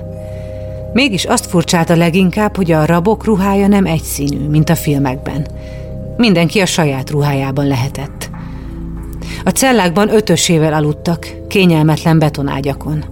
Mégis 0.92 1.24
azt 1.24 1.46
furcsálta 1.46 1.96
leginkább, 1.96 2.56
hogy 2.56 2.72
a 2.72 2.86
rabok 2.86 3.24
ruhája 3.24 3.66
nem 3.66 3.86
egyszínű, 3.86 4.48
mint 4.48 4.70
a 4.70 4.74
filmekben. 4.74 5.46
Mindenki 6.16 6.60
a 6.60 6.66
saját 6.66 7.10
ruhájában 7.10 7.66
lehetett. 7.66 8.30
A 9.44 9.50
cellákban 9.50 10.14
ötösével 10.14 10.72
aludtak, 10.72 11.28
kényelmetlen 11.48 12.18
betonágyakon. 12.18 13.04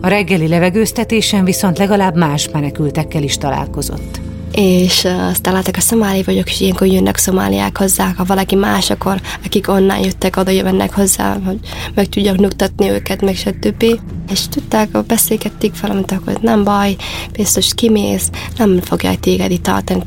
A 0.00 0.08
reggeli 0.08 0.48
levegőztetésen 0.48 1.44
viszont 1.44 1.78
legalább 1.78 2.16
más 2.16 2.48
menekültekkel 2.48 3.22
is 3.22 3.38
találkozott 3.38 4.20
és 4.52 5.04
aztán 5.30 5.54
láttak 5.54 5.76
a 5.76 5.80
szomáli 5.80 6.22
vagyok, 6.22 6.48
és 6.50 6.60
ilyenkor 6.60 6.86
jönnek 6.86 7.16
szomáliák 7.16 7.78
hozzá, 7.78 8.12
ha 8.16 8.24
valaki 8.24 8.54
más, 8.54 8.90
akkor 8.90 9.20
akik 9.44 9.68
onnan 9.68 9.98
jöttek, 9.98 10.36
oda 10.36 10.50
jönnek 10.50 10.94
hozzá, 10.94 11.38
hogy 11.44 11.58
meg 11.94 12.06
tudjak 12.06 12.36
nyugtatni 12.36 12.90
őket, 12.90 13.22
meg 13.22 13.36
stb. 13.36 13.84
És 14.30 14.48
tudták, 14.48 15.04
beszélgették 15.06 15.72
mondták, 15.82 16.20
hogy 16.24 16.38
nem 16.40 16.64
baj, 16.64 16.96
biztos 17.32 17.74
kimész, 17.74 18.30
nem 18.56 18.80
fogják 18.80 19.20
téged 19.20 19.50
itt 19.50 19.62
tartani 19.62 20.02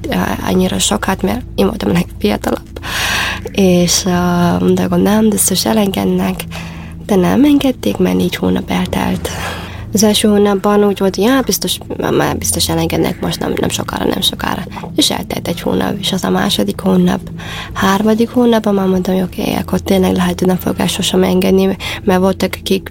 annyira 0.45 0.79
sokat, 0.79 1.21
mert 1.21 1.41
én 1.55 1.65
voltam 1.65 1.89
a 1.89 1.93
legfiatalabb. 1.93 2.79
És 3.51 4.03
uh, 4.05 4.59
mondták, 4.59 4.89
hogy 4.89 5.01
nem, 5.01 5.29
biztos 5.29 5.65
elengednek, 5.65 6.43
de 7.05 7.15
nem 7.15 7.43
engedték, 7.43 7.97
mert 7.97 8.15
négy 8.15 8.35
hónap 8.35 8.71
eltelt. 8.71 9.29
Az 9.93 10.03
első 10.03 10.27
hónapban 10.27 10.83
úgy 10.85 10.99
volt, 10.99 11.15
hogy 11.15 11.23
ja, 11.23 11.41
biztos, 11.45 11.77
már 11.97 12.37
biztos 12.37 12.69
elengednek 12.69 13.21
most, 13.21 13.39
nem, 13.39 13.53
nem 13.59 13.69
sokára, 13.69 14.05
nem 14.05 14.21
sokára. 14.21 14.63
És 14.95 15.11
eltelt 15.11 15.47
egy 15.47 15.61
hónap, 15.61 15.95
és 15.99 16.11
az 16.11 16.23
a 16.23 16.29
második 16.29 16.79
hónap, 16.79 17.19
harmadik 17.73 18.29
hónapban 18.29 18.73
már 18.73 18.87
mondtam, 18.87 19.13
hogy 19.13 19.23
oké, 19.23 19.41
okay, 19.41 19.53
akkor 19.53 19.79
tényleg 19.79 20.15
lehet, 20.15 20.39
hogy 20.39 20.47
nem 20.47 20.57
fogják 20.57 20.89
sosem 20.89 21.23
engedni, 21.23 21.77
mert 22.03 22.19
voltak, 22.19 22.55
akik 22.59 22.89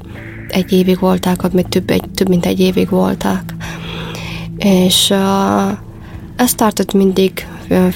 egy 0.49 0.73
évig 0.73 0.99
voltak, 0.99 1.43
ott 1.43 1.53
még 1.53 1.69
több, 1.69 1.91
egy, 1.91 2.05
több 2.15 2.29
mint 2.29 2.47
egy 2.47 2.61
évig 2.61 2.89
voltak. 2.89 3.55
És 4.57 5.11
uh, 5.11 5.71
ez 6.37 6.55
tartott 6.55 6.93
mindig 6.93 7.47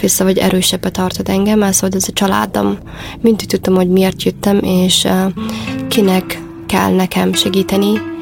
vissza, 0.00 0.24
vagy 0.24 0.38
erősebbre 0.38 0.90
tartott 0.90 1.28
engem, 1.28 1.58
mert 1.58 1.74
szóval 1.74 1.96
ez 1.96 2.08
a 2.08 2.12
családom, 2.12 2.78
mindig 3.20 3.46
tudtam, 3.46 3.74
hogy 3.74 3.88
miért 3.88 4.22
jöttem, 4.22 4.58
és 4.62 5.04
uh, 5.04 5.32
kinek 5.88 6.42
kell 6.66 6.94
nekem 6.94 7.32
segíteni, 7.32 8.14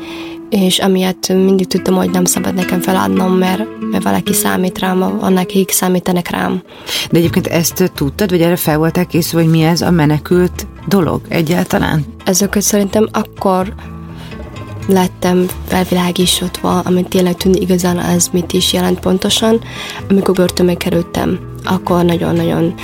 és 0.55 0.79
amiatt 0.79 1.29
mindig 1.29 1.67
tudtam, 1.67 1.95
hogy 1.95 2.11
nem 2.11 2.25
szabad 2.25 2.55
nekem 2.55 2.81
feladnom, 2.81 3.33
mert, 3.33 3.63
mert 3.91 4.05
valaki 4.05 4.33
számít 4.33 4.79
rám, 4.79 5.03
annak, 5.03 5.43
akik 5.43 5.71
számítanak 5.71 6.29
rám. 6.29 6.63
De 7.11 7.19
egyébként 7.19 7.47
ezt 7.47 7.91
tudtad, 7.95 8.31
vagy 8.31 8.41
erre 8.41 8.57
fel 8.57 8.79
voltál 8.79 9.07
készül, 9.07 9.41
hogy 9.41 9.51
mi 9.51 9.63
ez 9.63 9.81
a 9.81 9.91
menekült 9.91 10.67
dolog 10.89 11.21
egyáltalán? 11.29 12.05
Ezeket 12.25 12.63
szerintem 12.63 13.09
akkor 13.13 13.75
lettem 14.89 15.47
felvilágítva, 15.67 16.79
amit 16.79 17.09
tényleg 17.09 17.37
tudni 17.37 17.61
igazán 17.61 17.99
az 17.99 18.29
mit 18.33 18.53
is 18.53 18.73
jelent 18.73 19.01
pontosan. 19.01 19.61
Amikor 20.11 20.35
börtönbe 20.35 20.75
kerültem, 20.75 21.39
akkor 21.65 22.05
nagyon-nagyon 22.05 22.75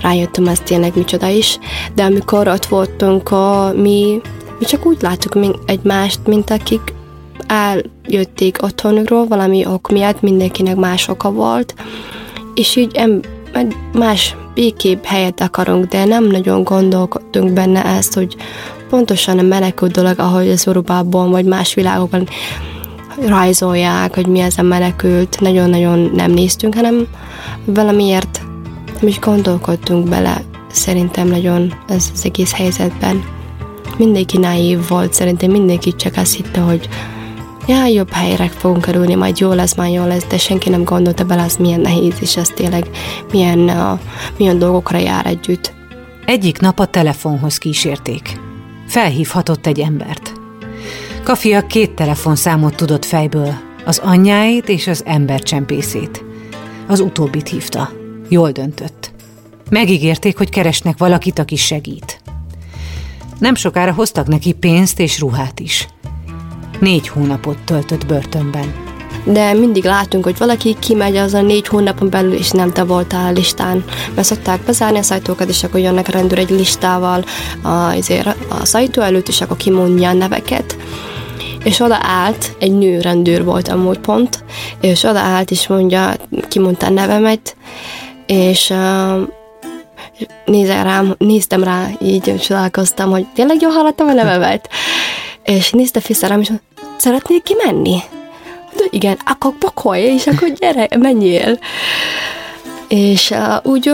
rájöttem, 0.00 0.46
ez 0.46 0.60
tényleg 0.60 0.92
micsoda 0.96 1.28
is, 1.28 1.58
de 1.94 2.02
amikor 2.02 2.48
ott 2.48 2.66
voltunk, 2.66 3.30
a, 3.30 3.72
mi, 3.76 4.20
mi 4.58 4.64
csak 4.64 4.86
úgy 4.86 4.96
láttuk 5.00 5.38
egymást, 5.66 6.20
mint 6.26 6.50
akik 6.50 6.94
eljötték 7.46 8.62
otthonról 8.62 9.26
valami 9.26 9.66
ok 9.66 9.90
miatt, 9.90 10.20
mindenkinek 10.20 10.76
más 10.76 11.08
oka 11.08 11.32
volt, 11.32 11.74
és 12.54 12.76
így 12.76 12.96
em, 12.96 13.20
más 13.92 14.36
békébb 14.54 15.04
helyet 15.04 15.40
akarunk, 15.40 15.84
de 15.84 16.04
nem 16.04 16.24
nagyon 16.24 16.64
gondolkodtunk 16.64 17.52
benne 17.52 17.84
ezt, 17.84 18.14
hogy 18.14 18.36
pontosan 18.88 19.38
a 19.38 19.42
menekült 19.42 19.92
dolog, 19.92 20.18
ahogy 20.18 20.48
az 20.50 20.66
Európában 20.66 21.30
vagy 21.30 21.44
más 21.44 21.74
világokban 21.74 22.28
rajzolják, 23.26 24.14
hogy 24.14 24.26
mi 24.26 24.40
ez 24.40 24.58
a 24.58 24.62
menekült, 24.62 25.40
nagyon-nagyon 25.40 26.10
nem 26.14 26.30
néztünk, 26.30 26.74
hanem 26.74 27.06
valamiért 27.64 28.42
nem 29.00 29.08
is 29.08 29.18
gondolkodtunk 29.18 30.08
bele 30.08 30.42
szerintem 30.74 31.28
nagyon 31.28 31.74
ez 31.88 32.10
az 32.14 32.24
egész 32.24 32.52
helyzetben. 32.52 33.24
Mindenki 33.96 34.38
naív 34.38 34.88
volt, 34.88 35.12
szerintem 35.12 35.50
mindenki 35.50 35.94
csak 35.96 36.16
azt 36.16 36.34
hitte, 36.34 36.60
hogy 36.60 36.88
ja, 37.66 37.86
jobb 37.86 38.10
helyre 38.10 38.48
fogunk 38.48 38.84
kerülni, 38.84 39.14
majd 39.14 39.38
jó 39.38 39.52
lesz, 39.52 39.74
majd 39.74 39.92
jó 39.92 40.04
lesz, 40.04 40.24
de 40.24 40.38
senki 40.38 40.68
nem 40.68 40.84
gondolta 40.84 41.24
bele, 41.24 41.42
az 41.42 41.56
milyen 41.56 41.80
nehéz, 41.80 42.14
és 42.20 42.36
ez 42.36 42.48
tényleg 42.48 42.90
milyen, 43.32 43.58
uh, 43.58 43.98
milyen 44.38 44.58
dolgokra 44.58 44.98
jár 44.98 45.26
együtt. 45.26 45.72
Egyik 46.26 46.58
nap 46.58 46.78
a 46.78 46.86
telefonhoz 46.86 47.58
kísérték. 47.58 48.40
Felhívhatott 48.86 49.66
egy 49.66 49.80
embert. 49.80 50.32
Kafia 51.22 51.66
két 51.66 51.90
telefonszámot 51.90 52.76
tudott 52.76 53.04
fejből, 53.04 53.54
az 53.84 53.98
anyjáit 53.98 54.68
és 54.68 54.86
az 54.86 55.02
embercsempészét. 55.06 56.24
Az 56.86 57.00
utóbbit 57.00 57.48
hívta. 57.48 57.90
Jól 58.28 58.50
döntött. 58.50 59.12
Megígérték, 59.70 60.38
hogy 60.38 60.50
keresnek 60.50 60.98
valakit, 60.98 61.38
aki 61.38 61.56
segít. 61.56 62.22
Nem 63.38 63.54
sokára 63.54 63.92
hoztak 63.92 64.26
neki 64.26 64.52
pénzt 64.52 65.00
és 65.00 65.18
ruhát 65.18 65.60
is. 65.60 65.88
Négy 66.80 67.08
hónapot 67.08 67.58
töltött 67.64 68.06
börtönben. 68.06 68.74
De 69.24 69.52
mindig 69.52 69.84
látunk, 69.84 70.24
hogy 70.24 70.38
valaki 70.38 70.76
kimegy 70.78 71.16
az 71.16 71.34
a 71.34 71.42
négy 71.42 71.66
hónapon 71.66 72.10
belül, 72.10 72.32
és 72.32 72.50
nem 72.50 72.72
te 72.72 72.84
voltál 72.84 73.28
a 73.28 73.32
listán. 73.32 73.84
Mert 74.14 74.26
szokták 74.26 74.60
bezárni 74.60 74.98
a 74.98 75.02
szajtókat, 75.02 75.48
és 75.48 75.64
akkor 75.64 75.80
jönnek 75.80 76.08
a 76.08 76.12
rendőr 76.12 76.38
egy 76.38 76.50
listával 76.50 77.24
a, 77.62 77.68
azért 77.68 78.26
a 78.48 78.64
szajtó 78.64 79.02
előtt, 79.02 79.28
és 79.28 79.40
akkor 79.40 79.56
kimondja 79.56 80.08
a 80.08 80.12
neveket 80.12 80.76
és 81.64 81.80
oda 81.80 81.98
állt, 82.02 82.56
egy 82.58 82.72
nő 82.72 83.00
rendőr 83.00 83.44
volt 83.44 83.68
amúgy 83.68 83.98
pont, 83.98 84.44
és 84.80 85.02
oda 85.02 85.18
állt, 85.18 85.50
és 85.50 85.66
mondja, 85.68 86.14
kimondta 86.48 86.86
a 86.86 86.90
nevemet, 86.90 87.56
és 88.26 88.70
uh, 88.70 89.28
nézem 90.44 90.82
rám, 90.82 91.14
néztem 91.18 91.64
rá, 91.64 91.88
így 92.02 92.34
csodálkoztam, 92.40 93.10
hogy 93.10 93.26
tényleg 93.34 93.60
jól 93.60 93.72
hallottam 93.72 94.08
a 94.08 94.12
nevemet. 94.12 94.68
És 95.44 95.70
nézte 95.70 96.00
vissza 96.06 96.26
rám, 96.26 96.40
és 96.40 96.48
mondta, 96.48 96.66
szeretnél 96.96 97.40
kimenni? 97.42 97.98
De 98.76 98.84
igen, 98.90 99.18
akkor 99.24 99.52
pakolj, 99.58 100.02
és 100.02 100.26
akkor 100.26 100.52
gyere, 100.52 100.88
menjél. 100.98 101.58
És 102.88 103.30
uh, 103.30 103.56
úgy, 103.62 103.90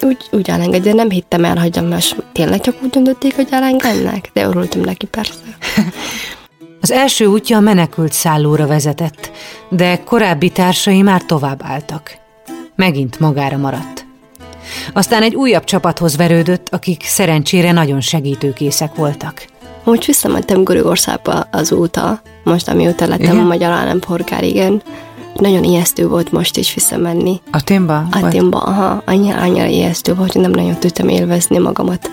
úgy, 0.00 0.16
úgy 0.30 0.50
elengedje, 0.50 0.92
nem 0.92 1.10
hittem 1.10 1.44
el, 1.44 1.56
hogy 1.56 1.82
most 1.88 2.16
tényleg 2.32 2.60
csak 2.60 2.76
úgy 2.82 2.90
döntötték, 2.90 3.34
hogy 3.34 3.48
elengednek, 3.50 4.30
de 4.32 4.46
örültem 4.46 4.80
neki 4.80 5.06
persze. 5.06 5.58
Az 6.80 6.90
első 6.90 7.26
útja 7.26 7.56
a 7.56 7.60
menekült 7.60 8.12
szállóra 8.12 8.66
vezetett, 8.66 9.30
de 9.68 10.02
korábbi 10.04 10.50
társai 10.50 11.02
már 11.02 11.22
tovább 11.22 11.60
álltak. 11.64 12.18
Megint 12.76 13.20
magára 13.20 13.56
maradt. 13.56 14.06
Aztán 14.92 15.22
egy 15.22 15.34
újabb 15.34 15.64
csapathoz 15.64 16.16
verődött, 16.16 16.68
akik 16.68 17.02
szerencsére 17.04 17.72
nagyon 17.72 18.00
segítőkészek 18.00 18.94
voltak. 18.94 19.46
Most 19.88 20.04
visszamentem 20.04 20.64
Görögországba 20.64 21.46
azóta, 21.52 22.20
most 22.44 22.68
amióta 22.68 23.06
lettem 23.06 23.24
igen? 23.24 23.38
a 23.38 23.46
magyar 23.46 23.70
állampolgár, 23.70 24.44
igen. 24.44 24.82
Nagyon 25.34 25.64
ijesztő 25.64 26.08
volt 26.08 26.32
most 26.32 26.56
is 26.56 26.74
visszamenni. 26.74 27.40
A 27.50 27.62
témba? 27.62 27.96
A 28.10 28.28
témba, 28.28 28.58
aha. 28.58 29.02
Annyira, 29.06 29.40
annyira 29.40 29.66
ijesztő 29.66 30.14
volt, 30.14 30.32
hogy 30.32 30.42
nem 30.42 30.50
nagyon 30.50 30.78
tudtam 30.78 31.08
élvezni 31.08 31.58
magamat 31.58 32.10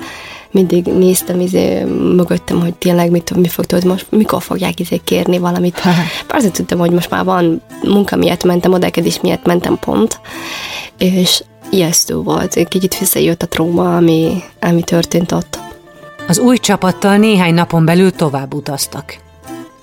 mindig 0.52 0.86
néztem 0.86 1.40
izé, 1.40 1.84
mögöttem, 2.16 2.60
hogy 2.60 2.74
tényleg 2.74 3.12
mit, 3.12 3.36
mi 3.36 3.48
fog 3.48 3.66
tudni, 3.66 3.90
most 3.90 4.06
mikor 4.10 4.42
fogják 4.42 4.80
izé 4.80 5.02
kérni 5.04 5.38
valamit. 5.38 5.82
Azért 6.28 6.54
tudtam, 6.54 6.80
hogy 6.80 6.92
most 6.92 7.10
már 7.10 7.24
van 7.24 7.62
munka 7.84 8.16
miatt 8.16 8.44
mentem, 8.44 8.74
odakedés 8.74 9.22
miatt 9.22 9.46
mentem 9.46 9.78
pont, 9.80 10.20
és 10.98 11.44
ijesztő 11.70 12.16
volt. 12.16 12.68
Kicsit 12.68 13.00
visszajött 13.00 13.42
a 13.42 13.48
tróma, 13.48 13.96
ami, 13.96 14.44
ami 14.62 14.84
történt 14.84 15.32
ott. 15.32 15.64
Az 16.28 16.40
új 16.40 16.58
csapattal 16.58 17.18
néhány 17.18 17.54
napon 17.54 17.86
belül 17.86 18.12
tovább 18.12 18.54
utaztak. 18.54 19.18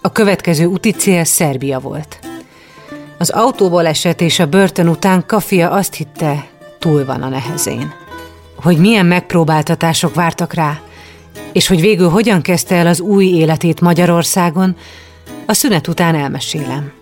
A 0.00 0.12
következő 0.12 0.64
úti 0.64 0.90
cél 0.90 1.24
Szerbia 1.24 1.78
volt. 1.78 2.18
Az 3.18 3.30
autóból 3.30 3.86
esett 3.86 4.20
és 4.20 4.38
a 4.38 4.46
börtön 4.46 4.88
után 4.88 5.26
Kafia 5.26 5.70
azt 5.70 5.94
hitte, 5.94 6.46
túl 6.78 7.04
van 7.04 7.22
a 7.22 7.28
nehezén 7.28 8.00
hogy 8.62 8.78
milyen 8.78 9.06
megpróbáltatások 9.06 10.14
vártak 10.14 10.52
rá, 10.52 10.80
és 11.52 11.66
hogy 11.66 11.80
végül 11.80 12.08
hogyan 12.08 12.42
kezdte 12.42 12.74
el 12.74 12.86
az 12.86 13.00
új 13.00 13.26
életét 13.26 13.80
Magyarországon, 13.80 14.76
a 15.46 15.52
szünet 15.52 15.88
után 15.88 16.14
elmesélem. 16.14 17.01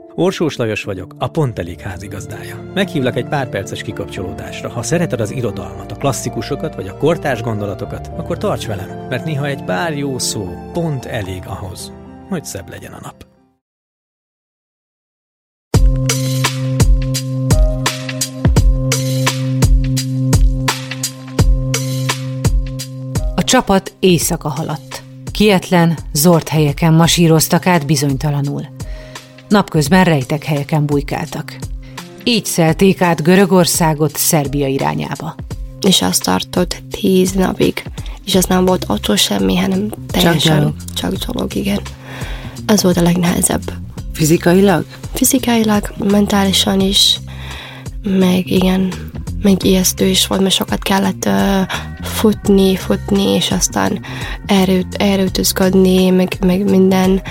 Orsós 0.15 0.55
Lajos 0.55 0.83
vagyok, 0.83 1.15
a 1.17 1.27
Pont 1.27 1.59
Elég 1.59 1.79
házigazdája. 1.79 2.71
Meghívlak 2.73 3.15
egy 3.15 3.27
pár 3.27 3.49
perces 3.49 3.81
kikapcsolódásra. 3.81 4.69
Ha 4.69 4.83
szereted 4.83 5.21
az 5.21 5.31
irodalmat, 5.31 5.91
a 5.91 5.95
klasszikusokat 5.95 6.75
vagy 6.75 6.87
a 6.87 6.97
kortárs 6.97 7.41
gondolatokat, 7.41 8.11
akkor 8.17 8.37
tarts 8.37 8.67
velem, 8.67 9.07
mert 9.09 9.25
néha 9.25 9.45
egy 9.45 9.63
pár 9.63 9.97
jó 9.97 10.19
szó 10.19 10.49
pont 10.73 11.05
elég 11.05 11.43
ahhoz, 11.45 11.91
hogy 12.29 12.45
szebb 12.45 12.69
legyen 12.69 12.93
a 12.93 12.99
nap. 13.01 13.29
csapat 23.51 23.93
éjszaka 23.99 24.49
haladt. 24.49 25.03
Kietlen, 25.31 25.97
zord 26.13 26.47
helyeken 26.47 26.93
masíroztak 26.93 27.65
át 27.67 27.85
bizonytalanul. 27.85 28.65
Napközben 29.51 30.03
rejtek 30.03 30.43
helyeken 30.43 30.85
bujkáltak. 30.85 31.55
Így 32.23 32.45
szelték 32.45 33.01
át 33.01 33.23
Görögországot 33.23 34.17
Szerbia 34.17 34.67
irányába. 34.67 35.35
És 35.81 36.01
azt 36.01 36.23
tartott 36.23 36.83
tíz 36.91 37.31
napig, 37.31 37.83
és 38.25 38.35
az 38.35 38.45
nem 38.45 38.65
volt 38.65 38.85
autó 38.85 39.15
semmi, 39.15 39.57
hanem 39.57 39.89
teljesen 40.07 40.39
csak 40.39 40.57
gyalog. 40.57 40.73
Csak 40.93 41.13
gyalog, 41.13 41.55
igen. 41.55 41.79
Ez 42.65 42.83
volt 42.83 42.97
a 42.97 43.01
legnehezebb. 43.01 43.61
Fizikailag? 44.13 44.85
Fizikailag, 45.13 45.93
mentálisan 45.97 46.79
is, 46.79 47.19
meg 48.03 48.51
igen, 48.51 48.93
meg 49.41 49.63
ijesztő 49.63 50.05
is 50.05 50.27
volt, 50.27 50.41
mert 50.41 50.53
sokat 50.53 50.83
kellett 50.83 51.25
uh, 51.25 51.61
futni, 52.01 52.75
futni, 52.75 53.23
és 53.23 53.51
aztán 53.51 54.01
erőt, 54.45 54.95
erőtözködni, 54.95 56.09
meg, 56.09 56.37
meg 56.45 56.69
minden, 56.69 57.21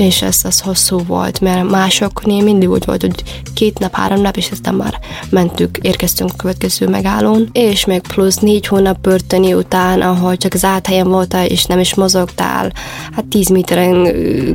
és 0.00 0.22
ez 0.22 0.40
az 0.42 0.60
hosszú 0.60 0.98
volt, 1.06 1.40
mert 1.40 1.70
másoknél 1.70 2.42
mindig 2.42 2.70
úgy 2.70 2.84
volt, 2.84 3.00
hogy 3.00 3.22
két 3.54 3.78
nap, 3.78 3.94
három 3.94 4.20
nap, 4.20 4.36
és 4.36 4.48
aztán 4.50 4.74
már 4.74 4.98
mentük, 5.30 5.78
érkeztünk 5.82 6.30
a 6.32 6.36
következő 6.36 6.88
megállón, 6.88 7.48
és 7.52 7.84
még 7.84 8.00
plusz 8.00 8.36
négy 8.36 8.66
hónap 8.66 9.00
börtöni 9.00 9.54
után, 9.54 10.00
ahol 10.00 10.36
csak 10.36 10.54
az 10.54 10.64
áthelyen 10.64 11.08
voltál, 11.08 11.46
és 11.46 11.64
nem 11.64 11.78
is 11.78 11.94
mozogtál, 11.94 12.72
hát 13.12 13.24
tíz 13.24 13.48
méteren 13.48 14.08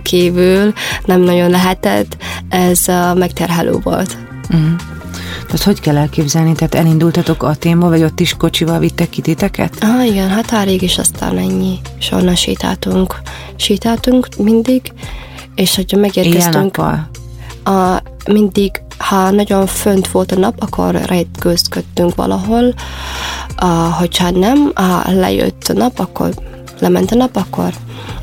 kívül 0.03 0.73
nem 1.05 1.21
nagyon 1.21 1.49
lehetett, 1.49 2.17
ez 2.49 2.85
megterhelő 3.15 3.79
volt. 3.83 4.17
Mm. 4.55 4.73
Tehát 5.45 5.63
hogy 5.63 5.79
kell 5.79 5.97
elképzelni? 5.97 6.53
Tehát 6.53 6.75
elindultatok 6.75 7.43
Aténba, 7.43 7.89
vagy 7.89 8.03
ott 8.03 8.19
is 8.19 8.33
kocsival 8.33 8.79
vittek 8.79 9.09
ki 9.09 9.21
titeket? 9.21 9.77
Ah, 9.79 10.07
igen, 10.07 10.31
határig 10.31 10.81
is 10.81 10.97
aztán 10.97 11.37
ennyi. 11.37 11.79
És 11.99 12.11
onnan 12.11 12.35
sétáltunk. 12.35 13.21
Sétáltunk 13.55 14.27
mindig, 14.37 14.81
és 15.55 15.75
hogyha 15.75 15.97
megérkeztünk... 15.97 16.77
A, 17.63 18.01
mindig, 18.31 18.81
ha 18.97 19.29
nagyon 19.29 19.65
fönt 19.65 20.07
volt 20.07 20.31
a 20.31 20.39
nap, 20.39 20.55
akkor 20.59 21.01
rejtközködtünk 21.05 22.15
valahol. 22.15 22.73
A, 23.55 23.65
hogyha 23.65 24.29
nem, 24.29 24.71
ha 24.75 25.11
lejött 25.11 25.67
a 25.67 25.73
nap, 25.73 25.99
akkor 25.99 26.33
lement 26.79 27.11
a 27.11 27.15
nap, 27.15 27.35
akkor 27.35 27.73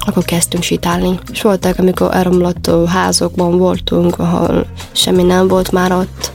akkor 0.06 0.24
kezdtünk 0.24 0.62
sétálni. 0.62 1.18
És 1.32 1.42
voltak, 1.42 1.78
amikor 1.78 2.14
elromlott 2.14 2.70
házokban 2.86 3.58
voltunk, 3.58 4.18
ahol 4.18 4.66
semmi 4.92 5.22
nem 5.22 5.48
volt 5.48 5.72
már 5.72 5.92
ott, 5.92 6.32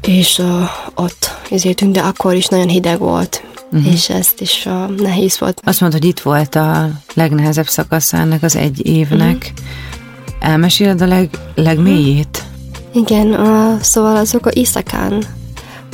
és 0.00 0.38
uh, 0.38 0.68
ott 0.94 1.30
ezért 1.50 1.90
de 1.90 2.00
akkor 2.00 2.34
is 2.34 2.46
nagyon 2.46 2.68
hideg 2.68 2.98
volt, 2.98 3.42
uh-huh. 3.74 3.92
és 3.92 4.08
ezt 4.08 4.40
is 4.40 4.66
uh, 4.66 4.96
nehéz 4.96 5.38
volt. 5.38 5.60
Azt 5.64 5.80
mondod, 5.80 6.00
hogy 6.00 6.08
itt 6.08 6.20
volt 6.20 6.54
a 6.54 6.90
legnehezebb 7.14 7.68
szakasz 7.68 8.12
ennek 8.12 8.42
az 8.42 8.56
egy 8.56 8.86
évnek. 8.86 9.36
Uh-huh. 9.36 10.50
Elmeséled 10.50 11.00
a 11.00 11.06
leg, 11.06 11.28
legmélyét? 11.54 12.42
Uh-huh. 12.42 13.02
Igen, 13.02 13.26
uh, 13.26 13.80
szóval 13.80 14.16
azok 14.16 14.46
a 14.46 14.50
éjszakán 14.52 15.24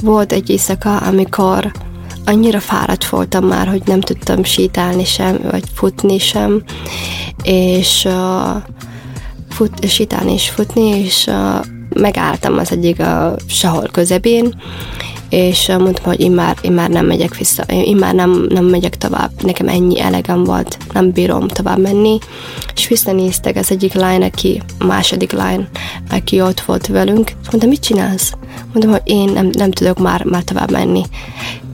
volt 0.02 0.32
egy 0.32 0.50
éjszaka, 0.50 0.96
amikor 0.96 1.72
annyira 2.24 2.60
fáradt 2.60 3.08
voltam 3.08 3.44
már, 3.44 3.68
hogy 3.68 3.82
nem 3.84 4.00
tudtam 4.00 4.44
sétálni 4.44 5.04
sem, 5.04 5.38
vagy 5.50 5.64
futni 5.74 6.18
sem, 6.18 6.62
és 7.42 8.04
uh, 8.04 8.62
fut, 9.48 9.88
sétálni 9.88 10.32
és 10.32 10.48
futni, 10.48 10.88
és 11.04 11.26
uh, 11.26 11.64
megálltam 11.94 12.58
az 12.58 12.72
egyik 12.72 13.00
a 13.00 13.36
sehol 13.46 13.88
közepén, 13.92 14.54
és 15.30 15.68
mondtam, 15.68 16.04
hogy 16.04 16.20
én 16.20 16.30
már, 16.30 16.56
én 16.60 16.72
már 16.72 16.90
nem 16.90 17.06
megyek 17.06 17.36
vissza, 17.36 17.62
én 17.62 17.96
már 17.96 18.14
nem, 18.14 18.46
nem 18.48 18.64
megyek 18.64 18.96
tovább, 18.96 19.30
nekem 19.42 19.68
ennyi 19.68 20.00
elegem 20.00 20.44
volt, 20.44 20.78
nem 20.92 21.10
bírom 21.10 21.48
tovább 21.48 21.78
menni, 21.78 22.18
és 22.74 22.88
visszanéztek 22.88 23.56
az 23.56 23.70
egyik 23.70 23.92
lány, 23.92 24.22
aki, 24.22 24.62
második 24.78 25.32
lány, 25.32 25.68
aki 26.10 26.40
ott 26.40 26.60
volt 26.60 26.86
velünk, 26.86 27.32
és 27.52 27.64
mit 27.66 27.80
csinálsz? 27.80 28.32
Mondtam, 28.72 28.90
hogy 28.90 29.02
én 29.04 29.28
nem, 29.28 29.50
nem 29.52 29.70
tudok 29.70 29.98
már, 29.98 30.24
már 30.24 30.42
tovább 30.42 30.70
menni. 30.70 31.02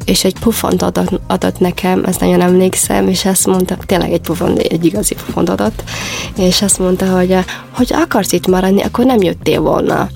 És 0.05 0.25
egy 0.25 0.39
pufont 0.39 0.83
adott, 0.83 1.21
adott 1.27 1.59
nekem, 1.59 2.05
ezt 2.05 2.21
nagyon 2.21 2.41
emlékszem, 2.41 3.09
és 3.09 3.25
azt 3.25 3.47
mondta, 3.47 3.77
tényleg 3.87 4.13
egy 4.13 4.21
pufont, 4.21 4.59
egy 4.59 4.85
igazi 4.85 5.15
pufont 5.15 5.49
adott, 5.49 5.85
és 6.39 6.63
azt 6.63 6.79
mondta, 6.79 7.17
hogy 7.17 7.37
hogy 7.71 7.93
akarsz 7.93 8.33
itt 8.33 8.47
maradni, 8.47 8.83
akkor 8.83 9.05
nem 9.05 9.23
jöttél 9.23 9.61
volna. 9.61 10.09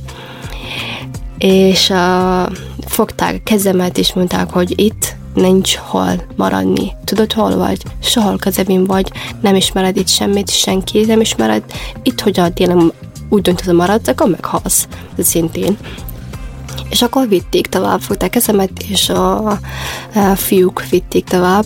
És 1.38 1.90
uh, 1.90 2.52
fogták 3.00 3.42
kezemet, 3.42 3.98
és 3.98 4.12
mondták, 4.12 4.50
hogy 4.50 4.80
itt, 4.80 5.16
nincs 5.34 5.76
hol 5.76 6.24
maradni. 6.36 6.92
Tudod, 7.04 7.32
hol 7.32 7.56
vagy? 7.56 7.82
Sehol 8.02 8.36
közepén 8.36 8.84
vagy, 8.84 9.12
nem 9.40 9.54
ismered 9.54 9.96
itt 9.96 10.08
semmit, 10.08 10.50
senki 10.50 11.04
nem 11.04 11.20
ismered. 11.20 11.62
Itt, 12.02 12.20
hogy 12.20 12.40
a 12.40 12.52
tényleg 12.52 12.92
úgy 13.28 13.42
döntött, 13.42 13.64
hogy 13.64 13.74
maradsz, 13.74 14.08
akkor 14.08 14.30
meghalsz. 14.30 14.88
Szintén. 15.18 15.76
És 16.90 17.02
akkor 17.02 17.28
vitték 17.28 17.66
tovább, 17.66 18.00
fogták 18.00 18.30
kezemet, 18.30 18.70
és 18.88 19.08
a, 19.08 19.48
a 19.48 19.58
fiúk 20.34 20.88
vitték 20.90 21.24
tovább. 21.24 21.64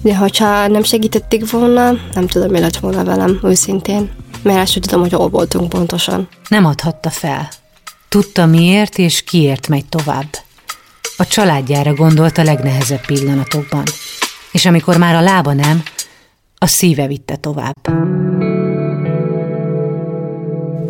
De 0.00 0.16
ha 0.16 0.66
nem 0.66 0.82
segítették 0.82 1.50
volna, 1.50 1.92
nem 2.14 2.26
tudom, 2.26 2.50
mi 2.50 2.58
lett 2.58 2.76
volna 2.76 3.04
velem, 3.04 3.38
őszintén. 3.42 4.10
Mert 4.42 4.58
ezt 4.58 4.80
tudom, 4.80 5.00
hogy 5.00 5.12
hol 5.12 5.28
voltunk 5.28 5.68
pontosan. 5.68 6.28
Nem 6.48 6.64
adhatta 6.64 7.10
fel. 7.10 7.48
Tudta 8.12 8.46
miért 8.46 8.98
és 8.98 9.22
kiért 9.22 9.68
megy 9.68 9.84
tovább. 9.84 10.28
A 11.16 11.26
családjára 11.26 11.94
gondolt 11.94 12.38
a 12.38 12.42
legnehezebb 12.42 13.06
pillanatokban. 13.06 13.82
És 14.50 14.66
amikor 14.66 14.96
már 14.96 15.14
a 15.14 15.20
lába 15.20 15.52
nem, 15.52 15.82
a 16.58 16.66
szíve 16.66 17.06
vitte 17.06 17.36
tovább. 17.36 17.74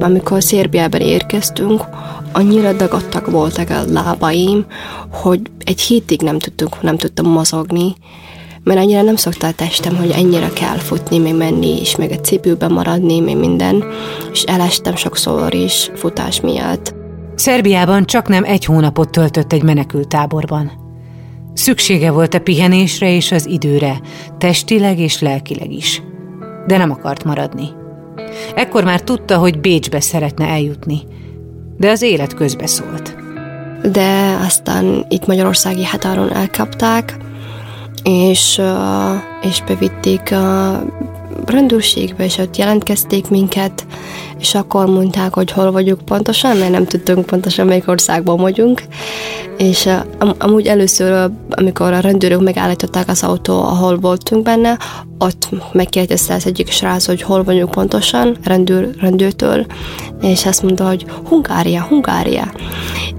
Amikor 0.00 0.42
Szerbiában 0.42 1.00
érkeztünk, 1.00 1.82
annyira 2.32 2.72
dagadtak 2.72 3.30
voltak 3.30 3.70
a 3.70 3.84
lábaim, 3.88 4.66
hogy 5.10 5.40
egy 5.64 5.80
hétig 5.80 6.20
nem 6.20 6.38
tudtunk, 6.38 6.82
nem 6.82 6.96
tudtam 6.96 7.26
mozogni, 7.26 7.94
mert 8.64 8.80
annyira 8.80 9.02
nem 9.02 9.16
szokta 9.16 9.46
a 9.46 9.52
testem, 9.52 9.96
hogy 9.96 10.10
ennyire 10.10 10.48
kell 10.48 10.78
futni, 10.78 11.18
még 11.18 11.34
menni, 11.34 11.80
és 11.80 11.96
meg 11.96 12.10
a 12.10 12.20
cipőben 12.20 12.72
maradni, 12.72 13.20
még 13.20 13.36
minden, 13.36 13.84
és 14.32 14.42
elestem 14.42 14.96
sokszor 14.96 15.54
is 15.54 15.90
futás 15.94 16.40
miatt. 16.40 17.00
Szerbiában 17.34 18.04
csak 18.04 18.28
nem 18.28 18.44
egy 18.44 18.64
hónapot 18.64 19.10
töltött 19.10 19.52
egy 19.52 19.62
menekültáborban. 19.62 20.72
Szüksége 21.54 22.10
volt 22.10 22.34
a 22.34 22.40
pihenésre 22.40 23.14
és 23.14 23.32
az 23.32 23.46
időre, 23.46 24.00
testileg 24.38 24.98
és 24.98 25.20
lelkileg 25.20 25.72
is. 25.72 26.02
De 26.66 26.76
nem 26.76 26.90
akart 26.90 27.24
maradni. 27.24 27.68
Ekkor 28.54 28.84
már 28.84 29.00
tudta, 29.00 29.38
hogy 29.38 29.60
Bécsbe 29.60 30.00
szeretne 30.00 30.46
eljutni, 30.46 31.00
de 31.76 31.90
az 31.90 32.02
élet 32.02 32.34
közbe 32.34 32.66
szólt. 32.66 33.16
De 33.92 34.36
aztán 34.44 35.06
itt 35.08 35.26
Magyarországi 35.26 35.84
határon 35.84 36.32
elkapták, 36.32 37.16
és, 38.02 38.60
és 39.42 39.62
bevitték 39.66 40.34
rendőrségbe, 41.46 42.24
és 42.24 42.38
ott 42.38 42.56
jelentkezték 42.56 43.28
minket, 43.28 43.86
és 44.38 44.54
akkor 44.54 44.86
mondták, 44.86 45.34
hogy 45.34 45.50
hol 45.50 45.72
vagyunk 45.72 46.04
pontosan, 46.04 46.56
mert 46.56 46.70
nem 46.70 46.86
tudtunk 46.86 47.26
pontosan, 47.26 47.66
melyik 47.66 47.88
országban 47.88 48.36
vagyunk. 48.36 48.82
És 49.56 49.88
am- 50.18 50.34
amúgy 50.38 50.66
először, 50.66 51.30
amikor 51.50 51.92
a 51.92 52.00
rendőrök 52.00 52.40
megállították 52.40 53.08
az 53.08 53.22
autó, 53.22 53.62
ahol 53.62 53.98
voltunk 53.98 54.42
benne, 54.42 54.78
ott 55.18 55.48
megkérdezte 55.72 56.34
az 56.34 56.46
egyik 56.46 56.70
srác, 56.70 57.06
hogy 57.06 57.22
hol 57.22 57.44
vagyunk 57.44 57.70
pontosan, 57.70 58.36
rendőr, 58.44 58.88
rendőrtől, 59.00 59.66
és 60.22 60.46
azt 60.46 60.62
mondta, 60.62 60.86
hogy 60.86 61.06
Hungária, 61.28 61.82
Hungária. 61.82 62.52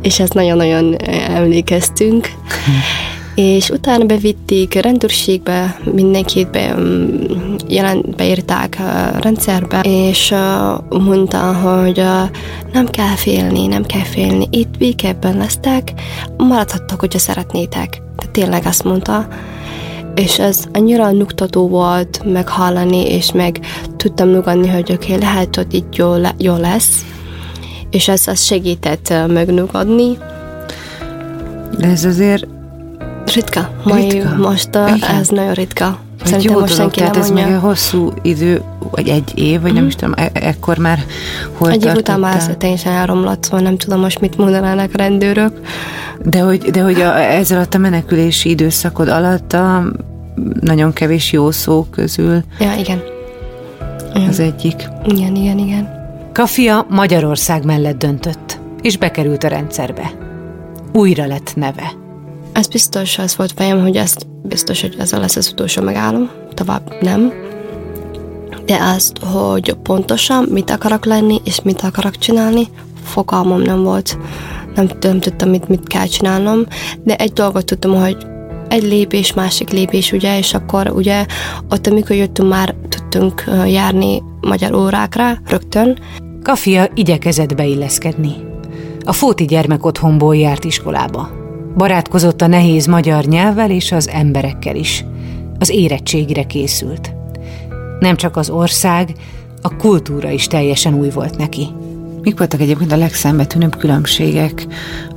És 0.01 0.19
ezt 0.19 0.33
nagyon-nagyon 0.33 0.95
emlékeztünk 1.29 2.29
és 3.35 3.69
utána 3.69 4.05
bevitték 4.05 4.73
rendőrségbe, 4.73 5.79
mindenkit 5.93 6.51
be, 6.51 6.75
mm, 6.75 7.55
jelent, 7.67 8.15
beírták 8.15 8.77
a 8.79 9.19
rendszerbe, 9.19 9.81
és 9.83 10.33
mondta, 10.89 11.53
hogy 11.53 12.03
nem 12.73 12.85
kell 12.85 13.15
félni, 13.15 13.67
nem 13.67 13.83
kell 13.83 14.03
félni, 14.03 14.47
itt 14.51 14.77
békebben 14.77 15.37
lesztek, 15.37 15.93
maradhattok, 16.37 16.99
hogyha 16.99 17.19
szeretnétek. 17.19 18.01
Tehát 18.15 18.31
tényleg 18.31 18.65
azt 18.65 18.83
mondta, 18.83 19.27
és 20.15 20.39
ez 20.39 20.63
annyira 20.73 21.11
nyugtató 21.11 21.67
volt 21.67 22.21
meghallani, 22.25 23.05
és 23.05 23.31
meg 23.31 23.59
tudtam 23.97 24.29
nyugodni, 24.29 24.67
hogy 24.67 24.91
oké, 24.91 25.13
okay, 25.13 25.25
lehet, 25.25 25.55
hogy 25.55 25.73
itt 25.73 25.95
jó, 25.95 26.15
le, 26.15 26.35
jó 26.37 26.55
lesz, 26.55 27.05
és 27.89 28.07
ez, 28.07 28.27
ez 28.27 28.43
segített 28.43 29.13
megnyugodni. 29.27 30.17
De 31.77 31.87
ez 31.87 32.05
azért 32.05 32.52
Ritka. 33.33 33.69
Mai 33.83 34.09
ritka. 34.09 34.35
most 34.35 34.75
a, 34.75 34.87
ez 35.19 35.27
nagyon 35.27 35.53
ritka. 35.53 35.99
Szerintem 36.23 36.53
jó 36.53 36.59
most 36.59 36.77
dolog, 36.77 36.91
tehát 36.91 37.17
ez 37.17 37.29
még 37.29 37.45
a 37.45 37.59
hosszú 37.59 38.11
idő, 38.21 38.61
vagy 38.91 39.07
egy 39.07 39.31
év, 39.35 39.61
vagy 39.61 39.71
mm-hmm. 39.71 39.73
nem 39.73 39.83
mhm. 39.83 39.85
is 39.85 39.95
tudom, 39.95 40.13
e- 40.17 40.31
ekkor 40.33 40.77
már 40.77 40.99
hol 41.57 41.71
Egy 41.71 41.85
év 41.85 41.93
után 41.93 42.19
már 42.19 42.55
teljesen 42.57 42.93
elromlott, 42.93 43.43
szóval 43.43 43.59
nem 43.59 43.77
tudom 43.77 43.99
most 43.99 44.19
mit 44.19 44.37
mondanának 44.37 44.95
rendőrök. 44.95 45.59
De 46.25 46.39
hogy, 46.39 46.57
de 46.57 46.81
hogy 46.81 47.01
a, 47.01 47.21
ez 47.21 47.51
alatt 47.51 47.73
a 47.73 47.77
menekülési 47.77 48.49
időszakod 48.49 49.07
alatt 49.07 49.53
a 49.53 49.83
nagyon 50.61 50.93
kevés 50.93 51.31
jó 51.31 51.51
szó 51.51 51.85
közül. 51.91 52.43
Ja, 52.59 52.73
igen. 52.77 53.01
Az 54.27 54.39
egyik. 54.39 54.89
Igen, 55.05 55.35
igen, 55.35 55.57
igen. 55.57 56.01
Kafia 56.33 56.85
Magyarország 56.89 57.65
mellett 57.65 57.97
döntött, 57.97 58.59
és 58.81 58.97
bekerült 58.97 59.43
a 59.43 59.47
rendszerbe. 59.47 60.11
Újra 60.93 61.25
lett 61.25 61.51
neve. 61.55 62.02
Ez 62.53 62.67
biztos, 62.67 63.17
az 63.17 63.35
volt 63.35 63.51
fejem, 63.55 63.81
hogy 63.81 63.95
ezt 63.95 64.27
biztos, 64.43 64.81
hogy 64.81 64.95
ez 64.99 65.11
lesz 65.11 65.35
az 65.35 65.49
utolsó 65.51 65.81
megállom, 65.81 66.29
tovább 66.53 66.93
nem. 67.01 67.33
De 68.65 68.77
azt, 68.95 69.17
hogy 69.17 69.73
pontosan 69.73 70.47
mit 70.49 70.69
akarok 70.69 71.05
lenni, 71.05 71.41
és 71.43 71.61
mit 71.61 71.81
akarok 71.81 72.17
csinálni, 72.17 72.67
fogalmam 73.03 73.61
nem 73.61 73.83
volt. 73.83 74.17
Nem, 74.75 74.89
nem 75.01 75.19
tudtam, 75.19 75.49
mit, 75.49 75.67
mit 75.67 75.87
kell 75.87 76.05
csinálnom, 76.05 76.65
de 77.03 77.15
egy 77.15 77.33
dolgot 77.33 77.65
tudtam, 77.65 78.01
hogy 78.01 78.17
egy 78.67 78.83
lépés, 78.83 79.33
másik 79.33 79.69
lépés, 79.69 80.11
ugye, 80.11 80.37
és 80.37 80.53
akkor 80.53 80.91
ugye 80.95 81.25
ott, 81.69 81.87
amikor 81.87 82.15
jöttünk, 82.15 82.49
már 82.49 82.75
tudtunk 82.89 83.43
járni 83.65 84.23
magyar 84.41 84.73
órákra 84.73 85.37
rögtön. 85.47 85.99
Kafia 86.43 86.87
igyekezett 86.93 87.55
beilleszkedni. 87.55 88.35
A 89.03 89.13
Fóti 89.13 89.45
gyermek 89.45 89.85
otthonból 89.85 90.35
járt 90.35 90.63
iskolába. 90.63 91.42
Barátkozott 91.75 92.41
a 92.41 92.47
nehéz 92.47 92.85
magyar 92.85 93.25
nyelvvel 93.25 93.71
és 93.71 93.91
az 93.91 94.09
emberekkel 94.09 94.75
is. 94.75 95.05
Az 95.59 95.69
érettségire 95.69 96.43
készült. 96.43 97.13
Nem 97.99 98.15
csak 98.15 98.37
az 98.37 98.49
ország, 98.49 99.13
a 99.61 99.75
kultúra 99.75 100.29
is 100.29 100.47
teljesen 100.47 100.93
új 100.93 101.09
volt 101.09 101.37
neki. 101.37 101.67
Mik 102.21 102.37
voltak 102.37 102.59
egyébként 102.59 102.91
a 102.91 102.97
legszembetűnőbb 102.97 103.77
különbségek 103.77 104.67